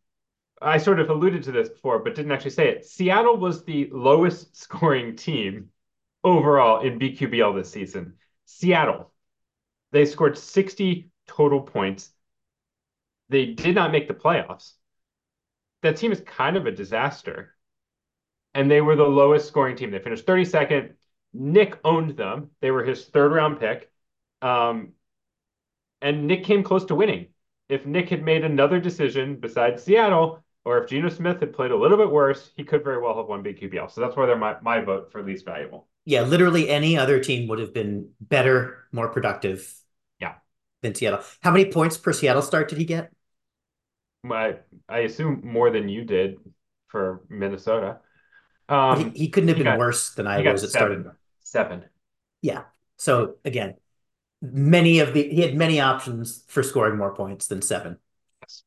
[0.61, 2.87] I sort of alluded to this before, but didn't actually say it.
[2.87, 5.71] Seattle was the lowest scoring team
[6.25, 8.15] overall in BQBL this season.
[8.45, 9.13] Seattle,
[9.93, 12.11] they scored 60 total points.
[13.29, 14.73] They did not make the playoffs
[15.83, 17.55] that team is kind of a disaster.
[18.55, 19.91] And they were the lowest scoring team.
[19.91, 20.95] They finished 32nd.
[21.33, 22.51] Nick owned them.
[22.61, 23.91] They were his third round pick.
[24.41, 24.93] Um,
[26.01, 27.29] and Nick came close to winning.
[27.69, 31.77] If Nick had made another decision besides Seattle, or if Geno Smith had played a
[31.77, 33.91] little bit worse, he could very well have won BQBL.
[33.91, 35.89] So that's why they're my, my vote for least valuable.
[36.05, 39.73] Yeah, literally any other team would have been better, more productive.
[40.19, 40.35] Yeah.
[40.83, 41.21] Than Seattle.
[41.41, 43.13] How many points per Seattle start did he get?
[44.31, 46.39] I I assume more than you did
[46.89, 47.99] for Minnesota.
[48.69, 50.63] Um, he, he, couldn't have been got, worse than I was.
[50.63, 51.11] It started
[51.43, 51.85] seven.
[52.41, 52.63] Yeah.
[52.97, 53.75] So again,
[54.41, 57.99] many of the he had many options for scoring more points than seven.
[58.43, 58.63] Yes.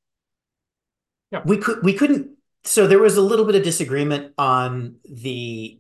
[1.32, 1.42] Yeah.
[1.46, 2.32] We could we couldn't.
[2.64, 5.80] So there was a little bit of disagreement on the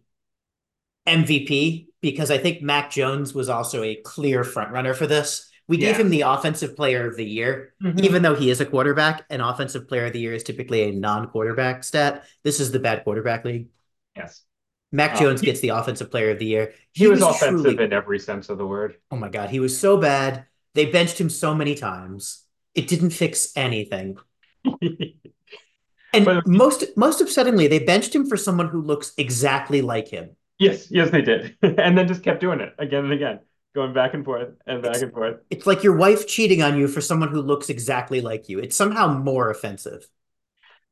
[1.07, 5.49] MVP because I think Mac Jones was also a clear frontrunner for this.
[5.67, 5.91] We yeah.
[5.91, 8.03] gave him the offensive player of the year, mm-hmm.
[8.03, 9.25] even though he is a quarterback.
[9.29, 12.25] An offensive player of the year is typically a non-quarterback stat.
[12.43, 13.67] This is the bad quarterback league.
[14.15, 14.43] Yes.
[14.91, 16.73] Mac uh, Jones he, gets the offensive player of the year.
[16.93, 18.97] He, he was, was, offensive truly, in every sense of the word.
[19.09, 20.45] Oh my god, he was so bad.
[20.75, 22.43] They benched him so many times.
[22.75, 24.17] It didn't fix anything.
[24.81, 30.35] and but, most most upsettingly, they benched him for someone who looks exactly like him.
[30.57, 33.39] Yes, yes, they did, and then just kept doing it again and again
[33.75, 35.41] going back and forth and back it's, and forth.
[35.49, 38.59] It's like your wife cheating on you for someone who looks exactly like you.
[38.59, 40.07] It's somehow more offensive.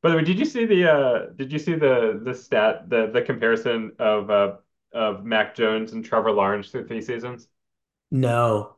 [0.02, 3.10] By the way, did you see the uh did you see the the stat the
[3.12, 4.56] the comparison of uh
[4.91, 7.47] of Mac Jones and Trevor Lawrence through three seasons?
[8.12, 8.76] No.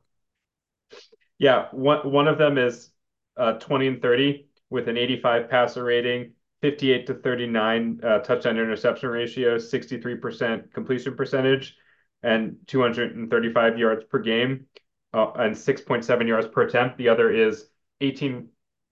[1.40, 2.92] Yeah, one one of them is
[3.36, 9.10] uh 20 and 30 with an 85 passer rating, 58 to 39 uh, touchdown interception
[9.10, 11.76] ratio, 63% completion percentage
[12.24, 14.66] and 235 yards per game
[15.14, 16.98] uh, and 6.7 yards per attempt.
[16.98, 17.68] The other is
[18.02, 18.50] 18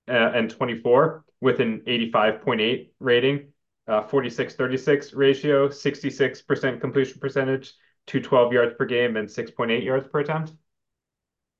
[0.07, 3.47] uh, and 24 with an 85.8 rating,
[3.87, 7.73] uh, 46 36 ratio, 66% completion percentage,
[8.07, 10.53] 212 yards per game, and 6.8 yards per attempt.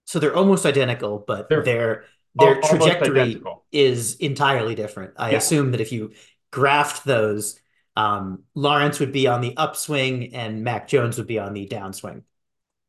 [0.06, 2.06] So they're almost identical, but they're,
[2.36, 3.42] their their trajectory
[3.72, 5.14] is entirely different.
[5.18, 5.38] I yeah.
[5.38, 6.14] assume that if you
[6.52, 7.60] graft those,
[7.96, 12.24] um, Lawrence would be on the upswing and Mac Jones would be on the downswing.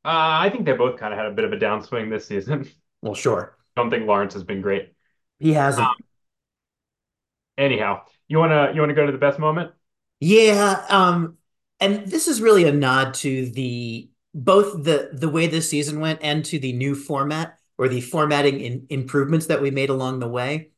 [0.05, 2.69] Uh, I think they both kind of had a bit of a downswing this season.
[3.03, 3.59] Well, sure.
[3.77, 4.95] I don't think Lawrence has been great.
[5.39, 5.87] He hasn't.
[5.87, 5.95] Um,
[7.59, 9.73] anyhow, you wanna you wanna go to the best moment?
[10.21, 10.87] Yeah.
[10.89, 11.37] Um,
[11.81, 16.21] and this is really a nod to the both the the way this season went
[16.23, 20.29] and to the new format or the formatting in, improvements that we made along the
[20.29, 20.71] way.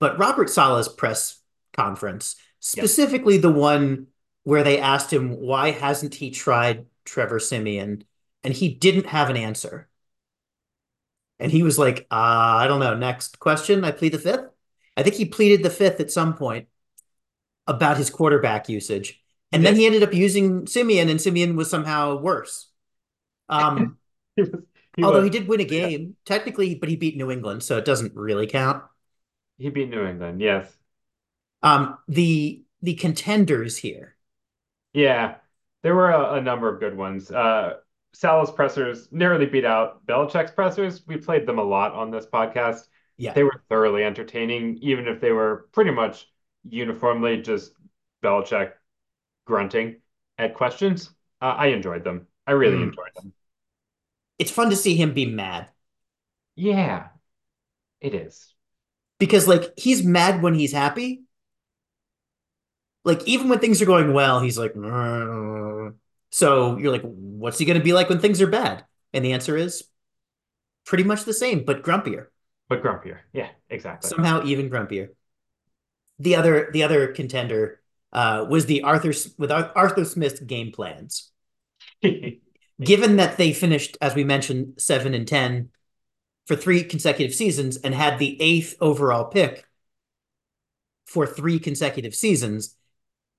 [0.00, 1.40] But Robert Saleh's press
[1.76, 4.08] conference specifically the one
[4.44, 8.04] where they asked him why hasn't he tried Trevor Siemian,
[8.42, 9.88] and he didn't have an answer.
[11.38, 12.14] And he was like, uh,
[12.60, 12.94] I don't know.
[12.94, 13.84] Next question.
[13.84, 14.46] I plead the fifth.
[14.96, 16.66] I think he pleaded the fifth at some point
[17.66, 19.22] about his quarterback usage.
[19.52, 22.68] And then he ended up using Siemian, and Siemian was somehow worse.
[23.48, 23.96] Um,
[24.98, 27.62] he, Although was he did win a yeah, game, technically, but he beat New England,
[27.62, 28.82] so it doesn't really count.
[29.58, 30.40] he beat New England.
[30.40, 30.76] Yes.
[31.62, 34.16] Um, the the contenders here.
[34.92, 35.36] Yeah.
[35.82, 37.30] There were a, a number of good ones.
[37.30, 37.78] Uh
[38.14, 41.06] Saleh's pressers narrowly beat out Belichick's pressers.
[41.06, 42.88] We played them a lot on this podcast.
[43.16, 43.32] Yeah.
[43.34, 46.26] They were thoroughly entertaining, even if they were pretty much
[46.68, 47.72] uniformly just
[48.22, 48.72] Belichick
[49.46, 50.00] grunting
[50.38, 51.10] at questions.
[51.42, 52.28] Uh, I enjoyed them.
[52.46, 52.82] I really Mm.
[52.82, 53.32] enjoyed them.
[54.38, 55.70] It's fun to see him be mad
[56.56, 57.08] Yeah,
[58.00, 58.54] it is.
[59.18, 61.22] because like he's mad when he's happy.
[63.04, 64.74] Like even when things are going well, he's like,
[66.30, 68.84] so you're like, what's he going to be like when things are bad?
[69.12, 69.84] And the answer is
[70.86, 72.26] pretty much the same, but grumpier.
[72.68, 73.20] But grumpier.
[73.32, 74.10] Yeah, exactly.
[74.10, 75.10] Somehow even grumpier.
[76.18, 77.80] The other the other contender
[78.12, 81.30] uh, was the Arthur with Arthur Smith's game plans.
[82.82, 85.70] Given that they finished, as we mentioned, seven and ten
[86.46, 89.66] for three consecutive seasons and had the eighth overall pick
[91.06, 92.76] for three consecutive seasons,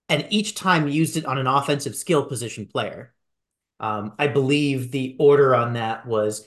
[0.10, 3.14] and each time used it on an offensive skill position player.
[3.80, 6.46] Um, I believe the order on that was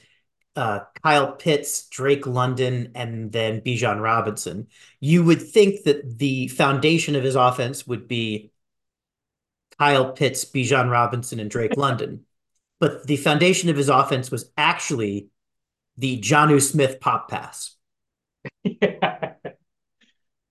[0.55, 4.67] uh, Kyle Pitts, Drake London, and then Bijan Robinson.
[5.01, 8.53] You would think that the foundation of his offense would be
[9.79, 12.27] Kyle Pitts, Bijan Robinson, and Drake London.
[12.83, 15.29] But the foundation of his offense was actually
[15.97, 17.77] the Jonnu Smith pop pass.
[18.65, 19.35] Yeah.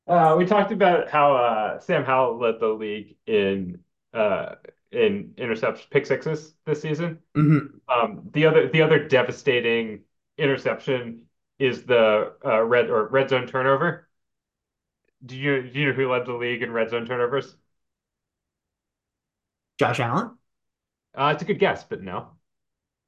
[0.08, 3.80] Uh, we talked about how uh, Sam Howell led the league in
[4.14, 4.56] uh,
[4.92, 7.20] in interception pick sixes this season.
[7.38, 7.80] Mhm.
[7.88, 10.02] Um, the other the other devastating
[10.38, 11.28] interception
[11.60, 14.10] is the uh, red or red zone turnover.
[15.26, 17.56] Do you do you know who led the league in red zone turnovers?
[19.78, 20.38] Josh Allen.
[21.16, 22.32] Uh, it's a good guess, but no.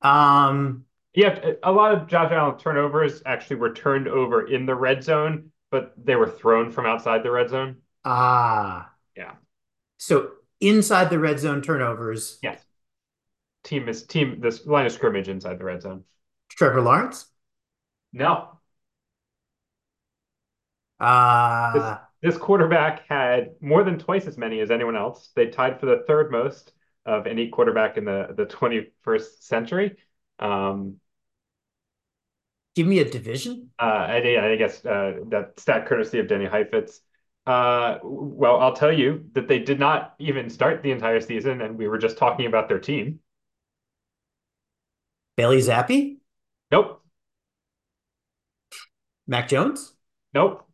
[0.01, 5.03] Um, Yeah, a lot of Josh Allen turnovers actually were turned over in the red
[5.03, 7.77] zone, but they were thrown from outside the red zone.
[8.03, 9.35] ah, Yeah.
[9.97, 12.63] so inside the red zone turnovers, Yes.
[13.63, 16.03] Team is team this line of scrimmage inside the red zone.
[16.49, 17.25] Trevor Lawrence.
[18.11, 18.59] No.
[20.99, 21.07] This
[21.79, 25.29] Uh, this quarterback had more than twice as many as anyone else.
[25.35, 26.73] They tied for the third most
[27.05, 29.97] of any quarterback in the, the 21st century.
[30.39, 30.97] Um,
[32.75, 33.69] give me a division.
[33.79, 37.01] uh, I, I guess uh, that stat courtesy of Denny Heifetz.
[37.45, 41.77] Uh, well, I'll tell you that they did not even start the entire season, and
[41.77, 43.19] we were just talking about their team.
[45.35, 46.17] Bailey Zappe,
[46.71, 47.01] Nope,
[49.27, 49.95] Mac Jones.
[50.33, 50.67] nope.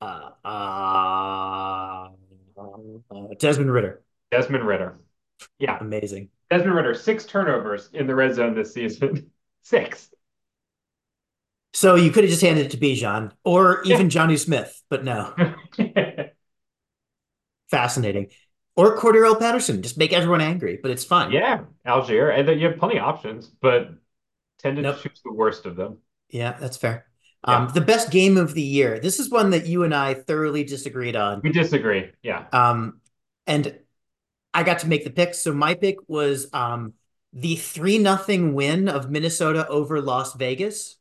[0.00, 2.08] Uh, uh,
[2.58, 4.03] uh, Desmond Ridder.
[4.34, 4.98] Desmond Ridder.
[5.60, 6.30] Yeah, Amazing.
[6.50, 9.30] Desmond Ridder, six turnovers in the red zone this season.
[9.62, 10.10] Six.
[11.72, 15.34] So you could have just handed it to Bijan or even Johnny Smith, but no.
[17.70, 18.28] Fascinating.
[18.76, 19.82] Or Cordarrelle Patterson.
[19.82, 21.30] Just make everyone angry, but it's fun.
[21.32, 23.90] Yeah, Allgeier, and then you have plenty of options, but
[24.64, 24.96] Nope.
[24.96, 25.98] to choose the worst of them.
[26.28, 27.06] Yeah, that's fair.
[27.46, 27.56] Yeah.
[27.56, 28.98] Um, the best game of the year.
[28.98, 31.40] This is one that you and I thoroughly disagreed on.
[31.42, 32.10] We disagree.
[32.22, 32.46] Yeah.
[32.52, 33.00] Um,
[33.46, 33.78] and
[34.54, 35.34] I got to make the pick.
[35.34, 36.94] So my pick was um,
[37.32, 40.96] the three nothing win of Minnesota over Las Vegas,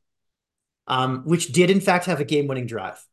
[0.88, 3.06] um, which did in fact have a game winning drive.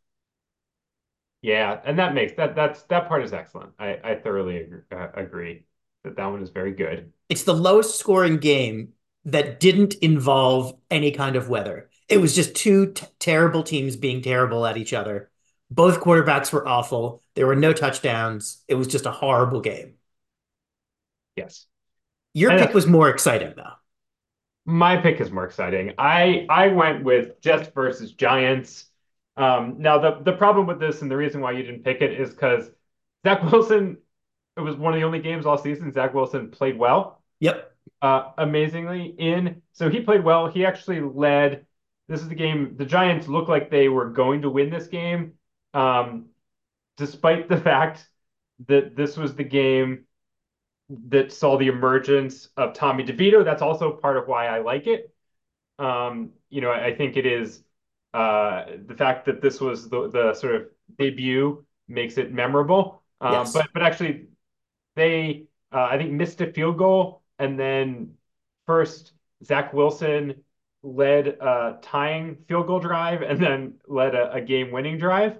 [1.42, 3.72] Yeah, and that makes that that's that part is excellent.
[3.78, 5.64] I I thoroughly agree, uh, agree
[6.04, 7.12] that that one is very good.
[7.28, 11.88] It's the lowest scoring game that didn't involve any kind of weather.
[12.08, 15.30] It was just two t- terrible teams being terrible at each other.
[15.70, 17.22] Both quarterbacks were awful.
[17.34, 18.62] There were no touchdowns.
[18.66, 19.94] It was just a horrible game.
[21.40, 21.66] Yes.
[22.34, 23.72] Your pick was more exciting, though.
[24.66, 25.94] My pick is more exciting.
[25.98, 28.86] I I went with Jets versus Giants.
[29.36, 32.12] Um, now the the problem with this and the reason why you didn't pick it
[32.20, 32.70] is because
[33.24, 33.98] Zach Wilson,
[34.56, 37.22] it was one of the only games all season Zach Wilson played well.
[37.40, 37.72] Yep.
[38.02, 39.62] uh, amazingly in.
[39.72, 40.48] So he played well.
[40.48, 41.66] He actually led.
[42.08, 42.76] This is the game.
[42.76, 45.34] The Giants looked like they were going to win this game,
[45.74, 46.26] um,
[46.96, 48.06] despite the fact
[48.66, 50.04] that this was the game
[51.08, 53.44] that saw the emergence of Tommy DeVito.
[53.44, 55.14] That's also part of why I like it.
[55.78, 57.62] Um, you know, I, I think it is
[58.12, 60.66] uh, the fact that this was the, the sort of
[60.98, 63.02] debut makes it memorable.
[63.20, 63.52] Um, Yes.
[63.52, 64.28] But but actually,
[64.96, 68.14] they uh, I think missed a field goal, and then
[68.66, 69.12] first
[69.44, 70.42] Zach Wilson
[70.82, 75.38] led a tying field goal drive, and then led a, a game-winning drive.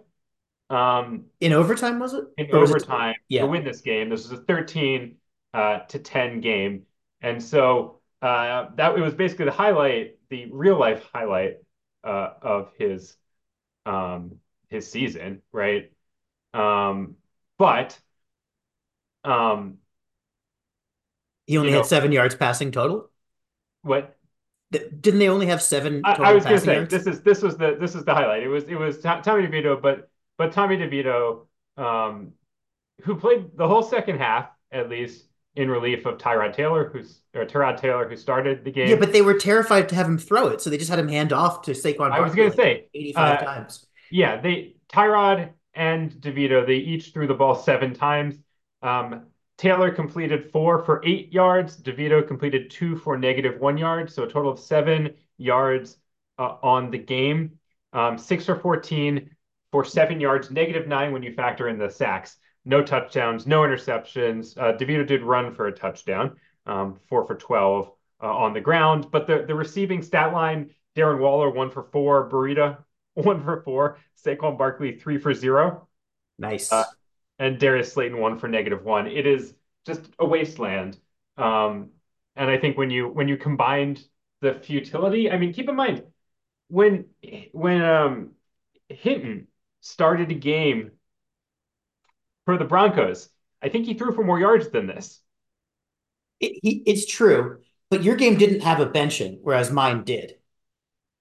[0.68, 2.24] Um, In overtime, was it?
[2.36, 3.42] in Or was it- overtime Yeah.
[3.42, 4.10] to win this game.
[4.10, 5.16] This was a 13
[5.54, 6.86] uh, to 10 game.
[7.20, 11.56] And so uh, that it was basically the highlight, the real life highlight
[12.04, 13.16] uh, of his
[13.86, 14.36] um,
[14.68, 15.92] his season, right?
[16.54, 17.16] Um,
[17.58, 17.98] but
[19.24, 19.78] um,
[21.46, 23.10] He only you had know seven yards passing total.
[23.82, 24.16] what
[24.72, 26.88] Didn't they only have seven I, I was gonna say yards?
[26.88, 28.42] this is this was the this is the highlight.
[28.42, 31.46] It was it was To- Tommy DeVito, but but Tommy DeVito,
[31.76, 32.32] um,
[33.02, 35.26] who played the whole second half at least
[35.56, 38.88] in relief of Tyrod Taylor, who's or Tyrod Taylor, who started the game.
[38.88, 41.08] Yeah, but they were terrified to have him throw it, so they just had him
[41.08, 43.86] hand off to Saquon I was Barkley gonna say, 85 uh, times.
[44.10, 48.36] yeah, they Tyrod and DeVito, they each threw the ball seven times.
[48.82, 49.26] Um,
[49.58, 51.76] Taylor completed four for eight yards.
[51.76, 55.98] DeVito completed two for negative one yard, so a total of seven yards
[56.38, 57.58] uh, on the game.
[57.92, 59.28] Um, six for 14
[59.72, 62.36] for seven yards, negative nine when you factor in the sacks.
[62.64, 64.56] No touchdowns, no interceptions.
[64.58, 66.36] Uh, DeVito did run for a touchdown,
[66.66, 67.90] um, four for 12
[68.22, 69.10] uh, on the ground.
[69.10, 72.28] But the, the receiving stat line Darren Waller, one for four.
[72.28, 72.76] Burrito,
[73.14, 73.98] one for four.
[74.24, 75.88] Saquon Barkley, three for zero.
[76.38, 76.72] Uh, Nice.
[77.38, 79.06] and Darius Slayton, one for negative one.
[79.06, 79.54] It is
[79.86, 80.98] just a wasteland.
[81.36, 81.90] Um,
[82.36, 84.02] and I think when you when you combined
[84.40, 86.04] the futility, I mean, keep in mind
[86.68, 87.06] when
[87.52, 88.30] when um,
[88.88, 89.48] Hinton
[89.80, 90.92] started a game
[92.50, 93.28] for the Broncos,
[93.62, 95.20] I think he threw for more yards than this.
[96.40, 100.34] It, he, it's true, but your game didn't have a benching, whereas mine did.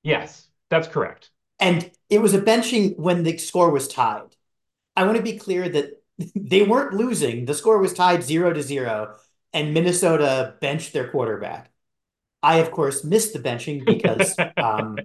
[0.02, 1.30] Yes, that's correct.
[1.60, 4.36] And it was a benching when the score was tied.
[4.96, 6.02] I want to be clear that
[6.36, 7.46] they weren't losing.
[7.46, 9.18] The score was tied zero to zero,
[9.54, 11.70] and Minnesota benched their quarterback.
[12.42, 14.98] I, of course, missed the benching because, um,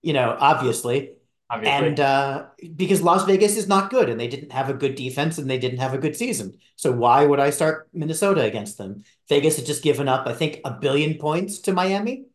[0.00, 1.16] you know, obviously,
[1.50, 4.94] Obviously, and uh, because Las Vegas is not good and they didn't have a good
[4.94, 6.58] defense and they didn't have a good season.
[6.76, 9.04] So why would I start Minnesota against them?
[9.28, 12.26] Vegas had just given up, I think, a billion points to Miami.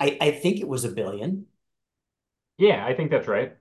[0.00, 1.46] I, I think it was a billion.
[2.58, 3.56] yeah, I think that's right.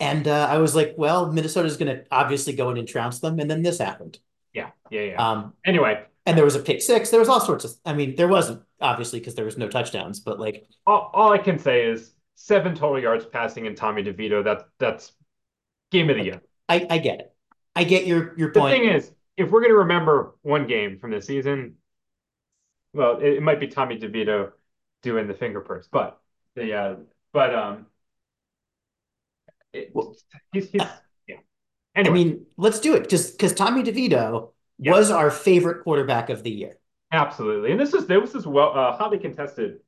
[0.00, 3.38] And uh, I was like, well, Minnesota's going to obviously go in and trounce them.
[3.38, 4.18] And then this happened.
[4.52, 5.30] Yeah, yeah, yeah.
[5.30, 7.10] Um, Anyway, and there was a pick six.
[7.10, 10.20] There was all sorts of, I mean, there wasn't obviously because there was no touchdowns,
[10.20, 12.12] but like, all, all I can say is
[12.46, 14.42] seven total yards passing in Tommy DeVito.
[14.44, 15.12] That's that's
[15.92, 16.42] game of the year.
[16.68, 17.34] I, I get it.
[17.74, 18.76] I get your your The point.
[18.76, 21.76] thing is, if we're going to remember one game from this season,
[22.92, 24.52] well, it, it might be Tommy DeVito
[25.02, 26.20] doing the finger purse, but
[26.54, 26.96] the uh,
[27.32, 27.86] but um,
[29.72, 30.14] it, Well,
[30.52, 30.82] he's he's
[31.26, 31.36] yeah.
[31.96, 36.42] I mean, let's do it just because Tommy DeVito yeah, was our favorite quarterback of
[36.42, 36.76] the year.
[37.12, 37.70] absolutely.
[37.72, 39.80] And this is this is well uh, hotly contested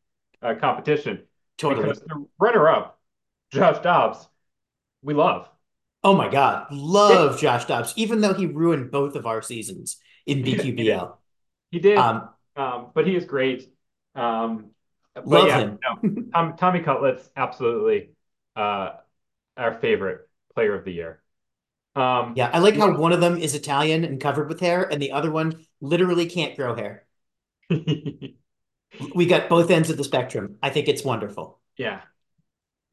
[0.42, 1.22] uh, competition
[1.58, 1.86] Totally.
[1.86, 2.98] because the runner-up,
[3.50, 4.28] Josh Dobbs,
[5.02, 5.48] we love.
[6.02, 6.66] Oh my God.
[6.70, 9.96] Yeah, Love Josh Dobbs, even though he ruined both of our seasons
[10.26, 10.42] in.
[10.42, 11.16] BQBL.
[11.70, 11.98] He did.
[11.98, 13.72] Um, Um, but he is great.
[14.14, 14.70] Um,
[15.24, 15.78] love yeah, him.
[16.02, 18.10] no, Tom, Tommy Cutlets, absolutely
[18.54, 18.90] uh,
[19.56, 21.22] our favorite player of the year.
[21.96, 25.00] Um, Yeah, I like how one of them is Italian and covered with hair, and
[25.00, 27.06] the other one literally can't grow hair.
[29.14, 30.56] We got both ends of the spectrum.
[30.62, 31.60] I think it's wonderful.
[31.76, 32.02] yeah.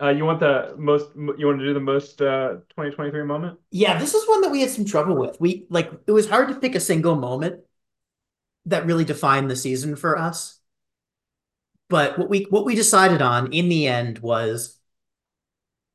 [0.01, 3.59] Uh, you want the most, you want to do the most uh, 2023 moment?
[3.69, 5.39] Yeah, this is one that we had some trouble with.
[5.39, 7.59] We like it was hard to pick a single moment
[8.65, 10.59] that really defined the season for us.
[11.87, 14.79] But what we what we decided on in the end was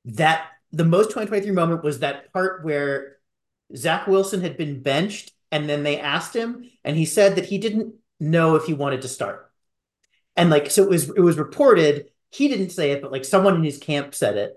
[0.04, 3.16] that the most 2023 moment was that part where
[3.74, 7.58] Zach Wilson had been benched and then they asked him and he said that he
[7.58, 9.45] didn't know if he wanted to start.
[10.36, 13.56] And like so it was it was reported, he didn't say it, but like someone
[13.56, 14.54] in his camp said it.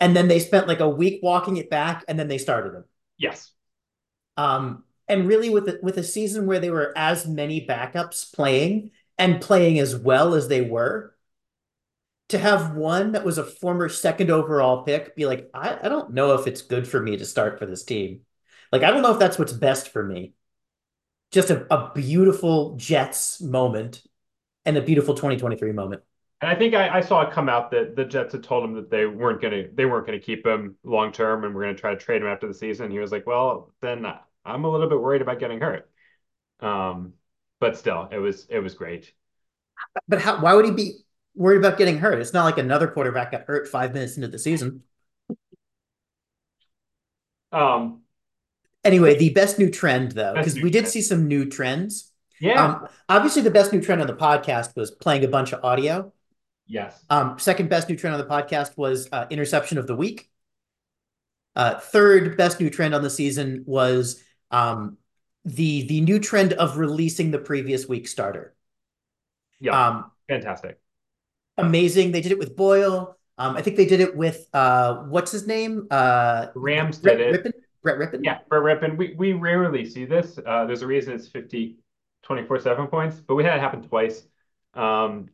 [0.00, 2.84] And then they spent like a week walking it back and then they started him.
[3.16, 3.52] Yes.
[4.36, 8.90] Um, and really with a, with a season where there were as many backups playing
[9.16, 11.14] and playing as well as they were,
[12.30, 16.14] to have one that was a former second overall pick be like, I, I don't
[16.14, 18.20] know if it's good for me to start for this team.
[18.72, 20.32] Like, I don't know if that's what's best for me.
[21.30, 24.02] Just a, a beautiful Jets moment
[24.64, 26.02] and a beautiful 2023 moment.
[26.40, 28.74] And I think I, I saw it come out that the Jets had told him
[28.74, 31.92] that they weren't gonna they weren't gonna keep him long term and we're gonna try
[31.94, 32.90] to trade him after the season.
[32.90, 34.04] He was like, "Well, then
[34.44, 35.90] I'm a little bit worried about getting hurt."
[36.60, 37.14] Um,
[37.60, 39.14] but still, it was it was great.
[40.08, 40.92] But how, why would he be
[41.34, 42.20] worried about getting hurt?
[42.20, 44.82] It's not like another quarterback got hurt five minutes into the season.
[47.52, 48.02] Um,
[48.84, 50.88] Anyway, the best new trend though, because we did trend.
[50.88, 52.12] see some new trends.
[52.44, 52.64] Yeah.
[52.64, 56.12] Um, obviously the best new trend on the podcast was playing a bunch of audio.
[56.66, 57.02] Yes.
[57.08, 60.30] Um, second best new trend on the podcast was uh, interception of the week.
[61.56, 64.98] Uh, third best new trend on the season was um,
[65.44, 68.54] the the new trend of releasing the previous week starter.
[69.60, 69.88] Yeah.
[69.88, 70.78] Um, fantastic.
[71.56, 72.12] Amazing.
[72.12, 73.16] They did it with Boyle.
[73.38, 75.86] Um, I think they did it with uh, what's his name?
[75.90, 77.44] Uh, Rams did Brett it.
[77.44, 77.52] Rypien.
[77.82, 78.20] Brett Rypien.
[78.22, 78.96] Yeah, Brett Rypien.
[78.96, 80.38] We we rarely see this.
[80.44, 81.76] Uh, there's a reason it's 50,
[82.28, 84.26] 24/7 points, but we had it happen twice.
[84.74, 85.28] Um,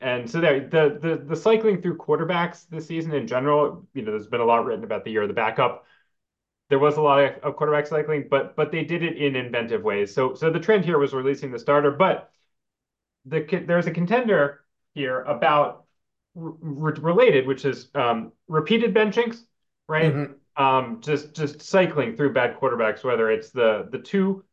[0.00, 4.12] and so there, the the the cycling through quarterbacks this season in general, you know,
[4.12, 5.84] there's been a lot written about the year of the backup.
[6.70, 9.82] There was a lot of, of quarterback cycling, but but they did it in inventive
[9.82, 10.14] ways.
[10.14, 12.30] So so the trend here was releasing the starter, but
[13.24, 14.64] the there's a contender
[14.94, 15.84] here about
[16.34, 19.42] related, which is um, repeated benchings,
[19.88, 20.14] right?
[20.14, 20.62] Mm-hmm.
[20.62, 24.44] Um, just just cycling through bad quarterbacks, whether it's the the two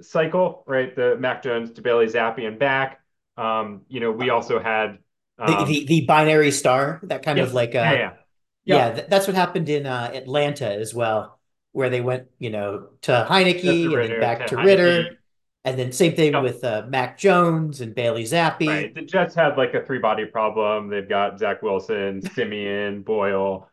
[0.00, 0.94] cycle, right?
[0.94, 3.00] The Mac Jones to Bailey Zappe and back.
[3.36, 4.98] Um, you know, we also had
[5.38, 8.12] um, the, the, the binary star, that kind yeah, of like uh, yeah, yeah,
[8.64, 8.76] yeah.
[8.76, 11.38] yeah th- that's what happened in uh, Atlanta as well,
[11.72, 15.18] where they went, you know, to Heinicke and then back to, Ridder.
[15.66, 18.68] And then same thing with uh, Mac Jones and Bailey Zappi.
[18.68, 18.94] Right.
[18.94, 20.88] The Jets had like a three body problem.
[20.88, 23.70] They've got Zach Wilson, Siemian, Boyle,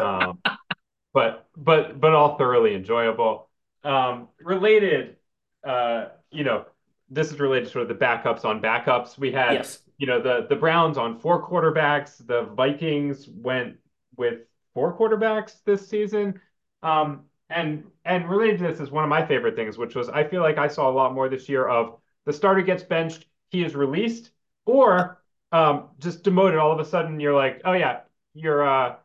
[0.00, 0.40] um,
[1.14, 3.48] but but but all thoroughly enjoyable.
[3.84, 5.16] Um, related,
[5.64, 6.64] uh, you know,
[7.10, 9.18] this is related to sort of the backups on backups.
[9.18, 9.80] We had, yes.
[9.98, 12.26] you know, the the Browns on four quarterbacks.
[12.26, 13.76] The Vikings went
[14.16, 14.40] with
[14.74, 16.40] four quarterbacks this season.
[16.82, 20.24] Um, and and related to this is one of my favorite things, which was I
[20.24, 23.64] feel like I saw a lot more this year of the starter gets benched, he
[23.64, 24.30] is released,
[24.64, 26.58] or um, just demoted.
[26.58, 28.00] All of a sudden, you're like, oh yeah,
[28.34, 28.96] you're uh,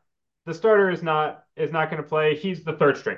[0.45, 2.35] the starter is not is not going to play.
[2.35, 3.17] He's the third string,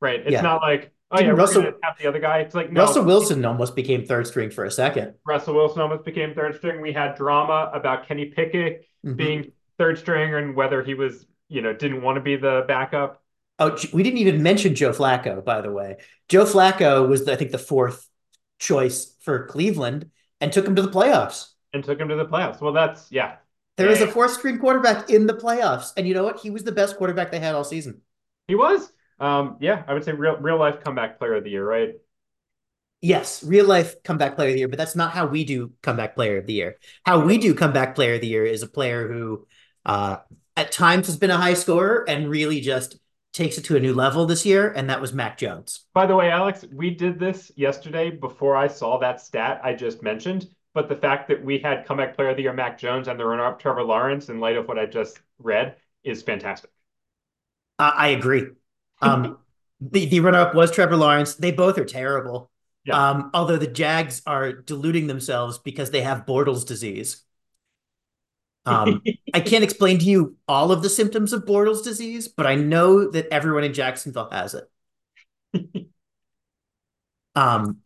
[0.00, 0.20] right?
[0.20, 0.40] It's yeah.
[0.42, 2.38] not like oh yeah, Russell, have the other guy.
[2.38, 5.14] It's like no, Russell Wilson almost became third string for a second.
[5.26, 6.80] Russell Wilson almost became third string.
[6.80, 9.16] We had drama about Kenny Pickett mm-hmm.
[9.16, 13.22] being third string and whether he was you know didn't want to be the backup.
[13.58, 15.96] Oh, we didn't even mention Joe Flacco, by the way.
[16.28, 18.06] Joe Flacco was, I think, the fourth
[18.58, 21.48] choice for Cleveland and took him to the playoffs.
[21.72, 22.60] And took him to the playoffs.
[22.60, 23.36] Well, that's, yeah.
[23.76, 25.92] There yeah, was a fourth string quarterback in the playoffs.
[25.96, 26.40] And you know what?
[26.40, 28.02] He was the best quarterback they had all season.
[28.46, 28.92] He was.
[29.18, 31.94] Um, yeah, I would say real real life comeback player of the year, right?
[33.00, 36.14] Yes, real life comeback player of the year, but that's not how we do comeback
[36.14, 36.76] player of the year.
[37.04, 39.46] How we do comeback player of the year is a player who
[39.84, 40.16] uh,
[40.56, 42.98] at times has been a high scorer and really just
[43.32, 45.84] takes it to a new level this year, and that was Mac Jones.
[45.92, 50.02] By the way, Alex, we did this yesterday before I saw that stat I just
[50.02, 50.48] mentioned.
[50.72, 53.24] But the fact that we had comeback player of the year Mac Jones and the
[53.24, 56.70] runner-up Trevor Lawrence, in light of what I just read, is fantastic.
[57.78, 58.48] Uh, I agree.
[59.02, 59.38] Um,
[59.80, 61.34] the the runner-up was Trevor Lawrence.
[61.34, 62.50] They both are terrible.
[62.84, 63.10] Yeah.
[63.10, 67.22] Um, although the Jags are deluding themselves because they have Bortles disease.
[68.64, 69.02] Um,
[69.34, 73.10] I can't explain to you all of the symptoms of Bortles disease, but I know
[73.10, 74.70] that everyone in Jacksonville has it.
[77.34, 77.78] um,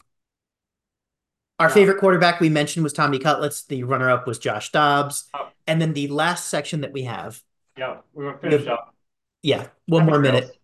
[1.59, 1.75] our yeah.
[1.75, 3.65] favorite quarterback we mentioned was Tommy Cutlets.
[3.65, 5.49] The runner-up was Josh Dobbs, oh.
[5.67, 7.43] and then the last section that we have.
[7.77, 8.95] Yeah, we want to finish up.
[9.43, 10.60] Yeah, one more minute.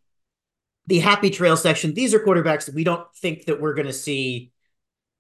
[0.87, 1.95] The happy trail section.
[1.95, 4.53] These are quarterbacks that we don't think that we're going to see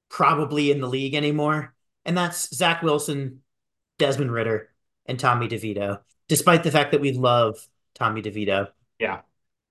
[0.08, 3.42] probably in the league anymore, and that's Zach Wilson,
[3.98, 4.68] Desmond Ridder,
[5.06, 7.58] and Tommy DeVito, despite the fact that we love
[7.94, 8.68] Tommy DeVito.
[8.98, 9.20] Yeah.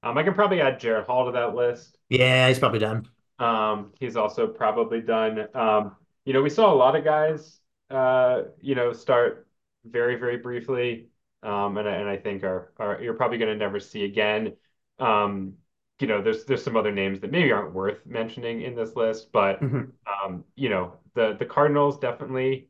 [0.03, 1.97] Um, I can probably add Jaren Hall to that list.
[2.09, 3.07] Yeah, he's probably done.
[3.39, 5.47] Um, he's also probably done.
[5.53, 9.47] Um, you know, we saw a lot of guys, uh, you know, start
[9.85, 11.07] very, very briefly.
[11.43, 14.53] Um, and, and I think are, are you're probably going to never see again.
[14.99, 15.53] Um,
[15.99, 19.31] you know, there's there's some other names that maybe aren't worth mentioning in this list,
[19.31, 19.83] but mm-hmm.
[20.25, 22.69] um, you know, the the Cardinals definitely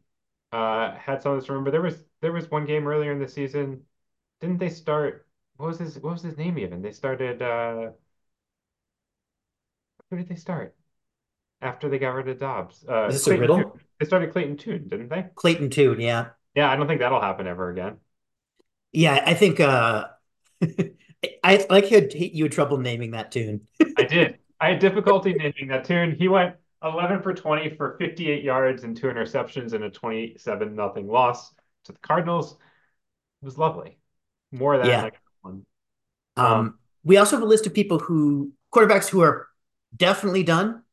[0.51, 1.49] uh, had some of this.
[1.49, 3.81] Remember, there was there was one game earlier in the season.
[4.41, 5.27] Didn't they start?
[5.57, 6.81] What was his What was his name even?
[6.81, 7.41] They started.
[7.41, 7.91] Uh,
[10.09, 10.75] who did they start
[11.61, 12.85] after they got rid of Dobbs?
[12.87, 13.57] Uh, Is this Clayton a riddle?
[13.57, 13.81] Tune.
[13.99, 15.25] They started Clayton Tune, didn't they?
[15.33, 16.29] Clayton Tune, yeah.
[16.53, 17.97] Yeah, I don't think that'll happen ever again.
[18.91, 19.59] Yeah, I think.
[19.59, 20.09] uh
[21.43, 23.61] I like you had, you had trouble naming that tune.
[23.97, 24.39] I did.
[24.59, 26.15] I had difficulty naming that tune.
[26.17, 31.07] He went 11 for 20 for 58 yards and two interceptions and a 27 nothing
[31.07, 31.53] loss
[31.85, 32.53] to the Cardinals.
[33.41, 33.97] It was lovely.
[34.51, 35.09] More of that yeah.
[35.41, 35.65] one.
[36.37, 39.47] Um, um, we also have a list of people who quarterbacks who are
[39.95, 40.83] definitely done,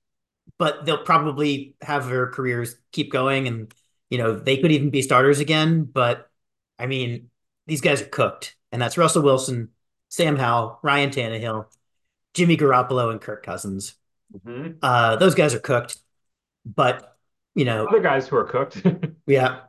[0.58, 3.72] but they'll probably have their careers keep going, and
[4.10, 5.84] you know they could even be starters again.
[5.84, 6.28] But
[6.78, 7.30] I mean,
[7.66, 9.70] these guys are cooked, and that's Russell Wilson,
[10.12, 11.64] Sam Howell, Ryan Tannehill,
[12.34, 13.94] Jimmy Garoppolo, and Kirk Cousins.
[14.36, 14.72] Mm-hmm.
[14.82, 15.96] Uh, those guys are cooked,
[16.66, 17.16] but
[17.54, 18.82] you know, other guys who are cooked.
[19.26, 19.60] yeah.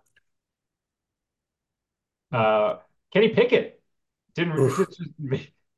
[2.29, 2.79] Uh,
[3.13, 3.81] Kenny Pickett
[4.35, 4.57] didn't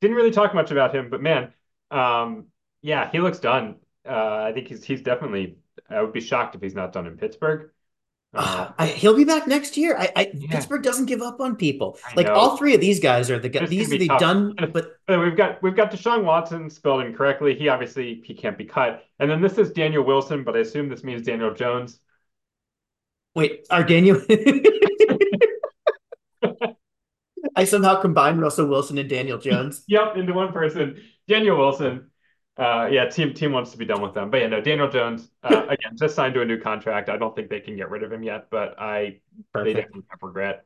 [0.00, 1.52] didn't really talk much about him, but man,
[1.92, 2.46] um,
[2.82, 3.76] yeah, he looks done.
[4.04, 5.58] Uh, I think he's he's definitely.
[5.88, 7.70] I would be shocked if he's not done in Pittsburgh.
[8.34, 9.96] Uh, Uh, I, he'll be back next year.
[9.96, 11.98] I, I yeah, Pittsburgh doesn't give up on people.
[12.04, 12.34] I Like know.
[12.34, 13.68] all three of these guys are the guys.
[13.68, 14.20] These are the tough.
[14.20, 17.54] done, but we've got we've got Deshaun Watson spelled incorrectly.
[17.54, 19.04] He obviously he can't be cut.
[19.18, 22.00] And then this is Daniel Wilson, but I assume this means Daniel Jones.
[23.34, 24.20] wait, are Daniel?
[27.54, 29.82] I somehow combined Russell Wilson and Daniel Jones.
[29.88, 31.00] Yep, into one person.
[31.28, 32.10] Daniel Wilson.
[32.56, 34.30] Uh, yeah, team team wants to be done with them.
[34.30, 37.08] But yeah, no, Daniel Jones, uh, again, just signed to a new contract.
[37.08, 39.20] I don't think they can get rid of him yet, but I
[39.54, 40.64] they definitely have regret.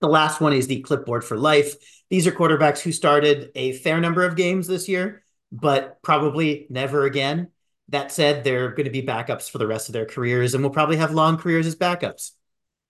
[0.00, 1.74] The last one is the clipboard for life.
[2.10, 7.04] These are quarterbacks who started a fair number of games this year, but probably never
[7.04, 7.48] again.
[7.88, 10.70] That said, they're going to be backups for the rest of their careers and will
[10.70, 12.32] probably have long careers as backups.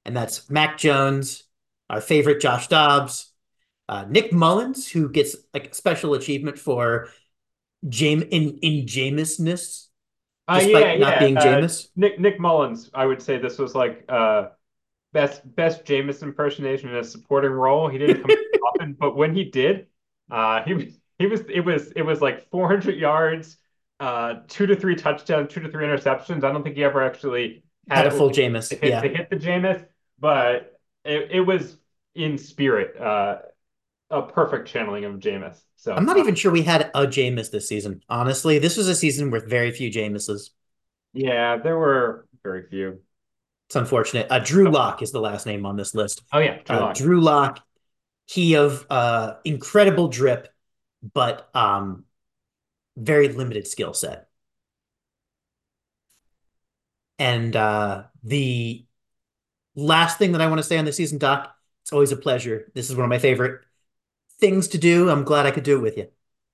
[0.04, 1.44] And that's Mac Jones,
[1.90, 3.31] our favorite Josh Dobbs,
[3.92, 7.08] uh, Nick Mullens, who gets like a special achievement for
[7.86, 9.88] Jame in in Jameisness,
[10.48, 11.18] Uh, yeah, despite not yeah.
[11.18, 11.88] being Uh, Jameis.
[11.96, 14.48] Nick Nick Mullens, I would say this was like uh
[15.12, 17.88] best best Jameis impersonation in a supporting role.
[17.88, 18.32] He didn't come
[18.66, 19.88] often, but when he did,
[20.30, 20.86] uh he was
[21.18, 23.58] he was it was it was like 400 yards,
[24.00, 26.44] uh two to three touchdowns, two to three interceptions.
[26.44, 28.78] I don't think he ever actually Had had a full Jameis.
[28.80, 29.08] hit to Yeah.
[29.08, 29.86] hit the Jameis,
[30.18, 31.78] but it, it was
[32.14, 33.38] in spirit, uh
[34.12, 35.58] a perfect channeling of Jameis.
[35.76, 38.02] So I'm not even sure we had a Jameis this season.
[38.08, 40.50] Honestly, this was a season with very few Jameses.
[41.14, 43.00] yeah, there were very few.
[43.68, 44.26] It's unfortunate.
[44.30, 46.22] Uh, Drew Lock is the last name on this list.
[46.32, 46.96] Oh yeah, Drew Uh, Lock.
[46.96, 47.60] Drew Lock,
[48.26, 50.48] he of uh, incredible drip,
[51.14, 52.04] but um,
[52.96, 54.28] very limited skill set.
[57.18, 58.84] And uh, the
[59.74, 62.70] last thing that I want to say on the season, Doc, it's always a pleasure.
[62.74, 63.62] This is one of my favorite
[64.42, 65.08] things to do.
[65.08, 66.08] I'm glad I could do it with you.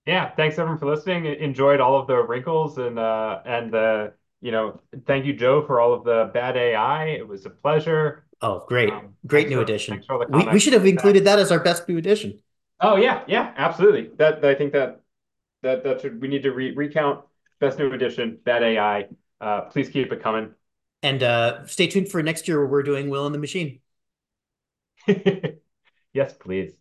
[0.07, 1.27] Yeah, thanks everyone for listening.
[1.27, 5.81] Enjoyed all of the wrinkles and uh and the you know, thank you, Joe, for
[5.81, 7.07] all of the bad AI.
[7.07, 8.25] It was a pleasure.
[8.41, 8.89] Oh, great.
[8.91, 10.03] Um, Great new for thanks addition.
[10.07, 12.41] for all the We, we should have included that as our best new addition.
[12.81, 14.11] Oh yeah, yeah, absolutely.
[14.17, 15.01] That I think that
[15.63, 17.25] that that should we need to re recount
[17.59, 19.09] best new edition, bad AI.
[19.41, 20.55] Uh please keep it coming.
[21.03, 23.81] And uh, stay tuned for next year where we're doing Will and the Machine.
[26.13, 26.75] Yes, please.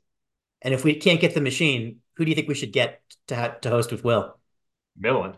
[0.62, 3.36] And if we can't get the machine, who do you think we should get to
[3.36, 4.38] ha- to host with Will?
[4.98, 5.36] Millen.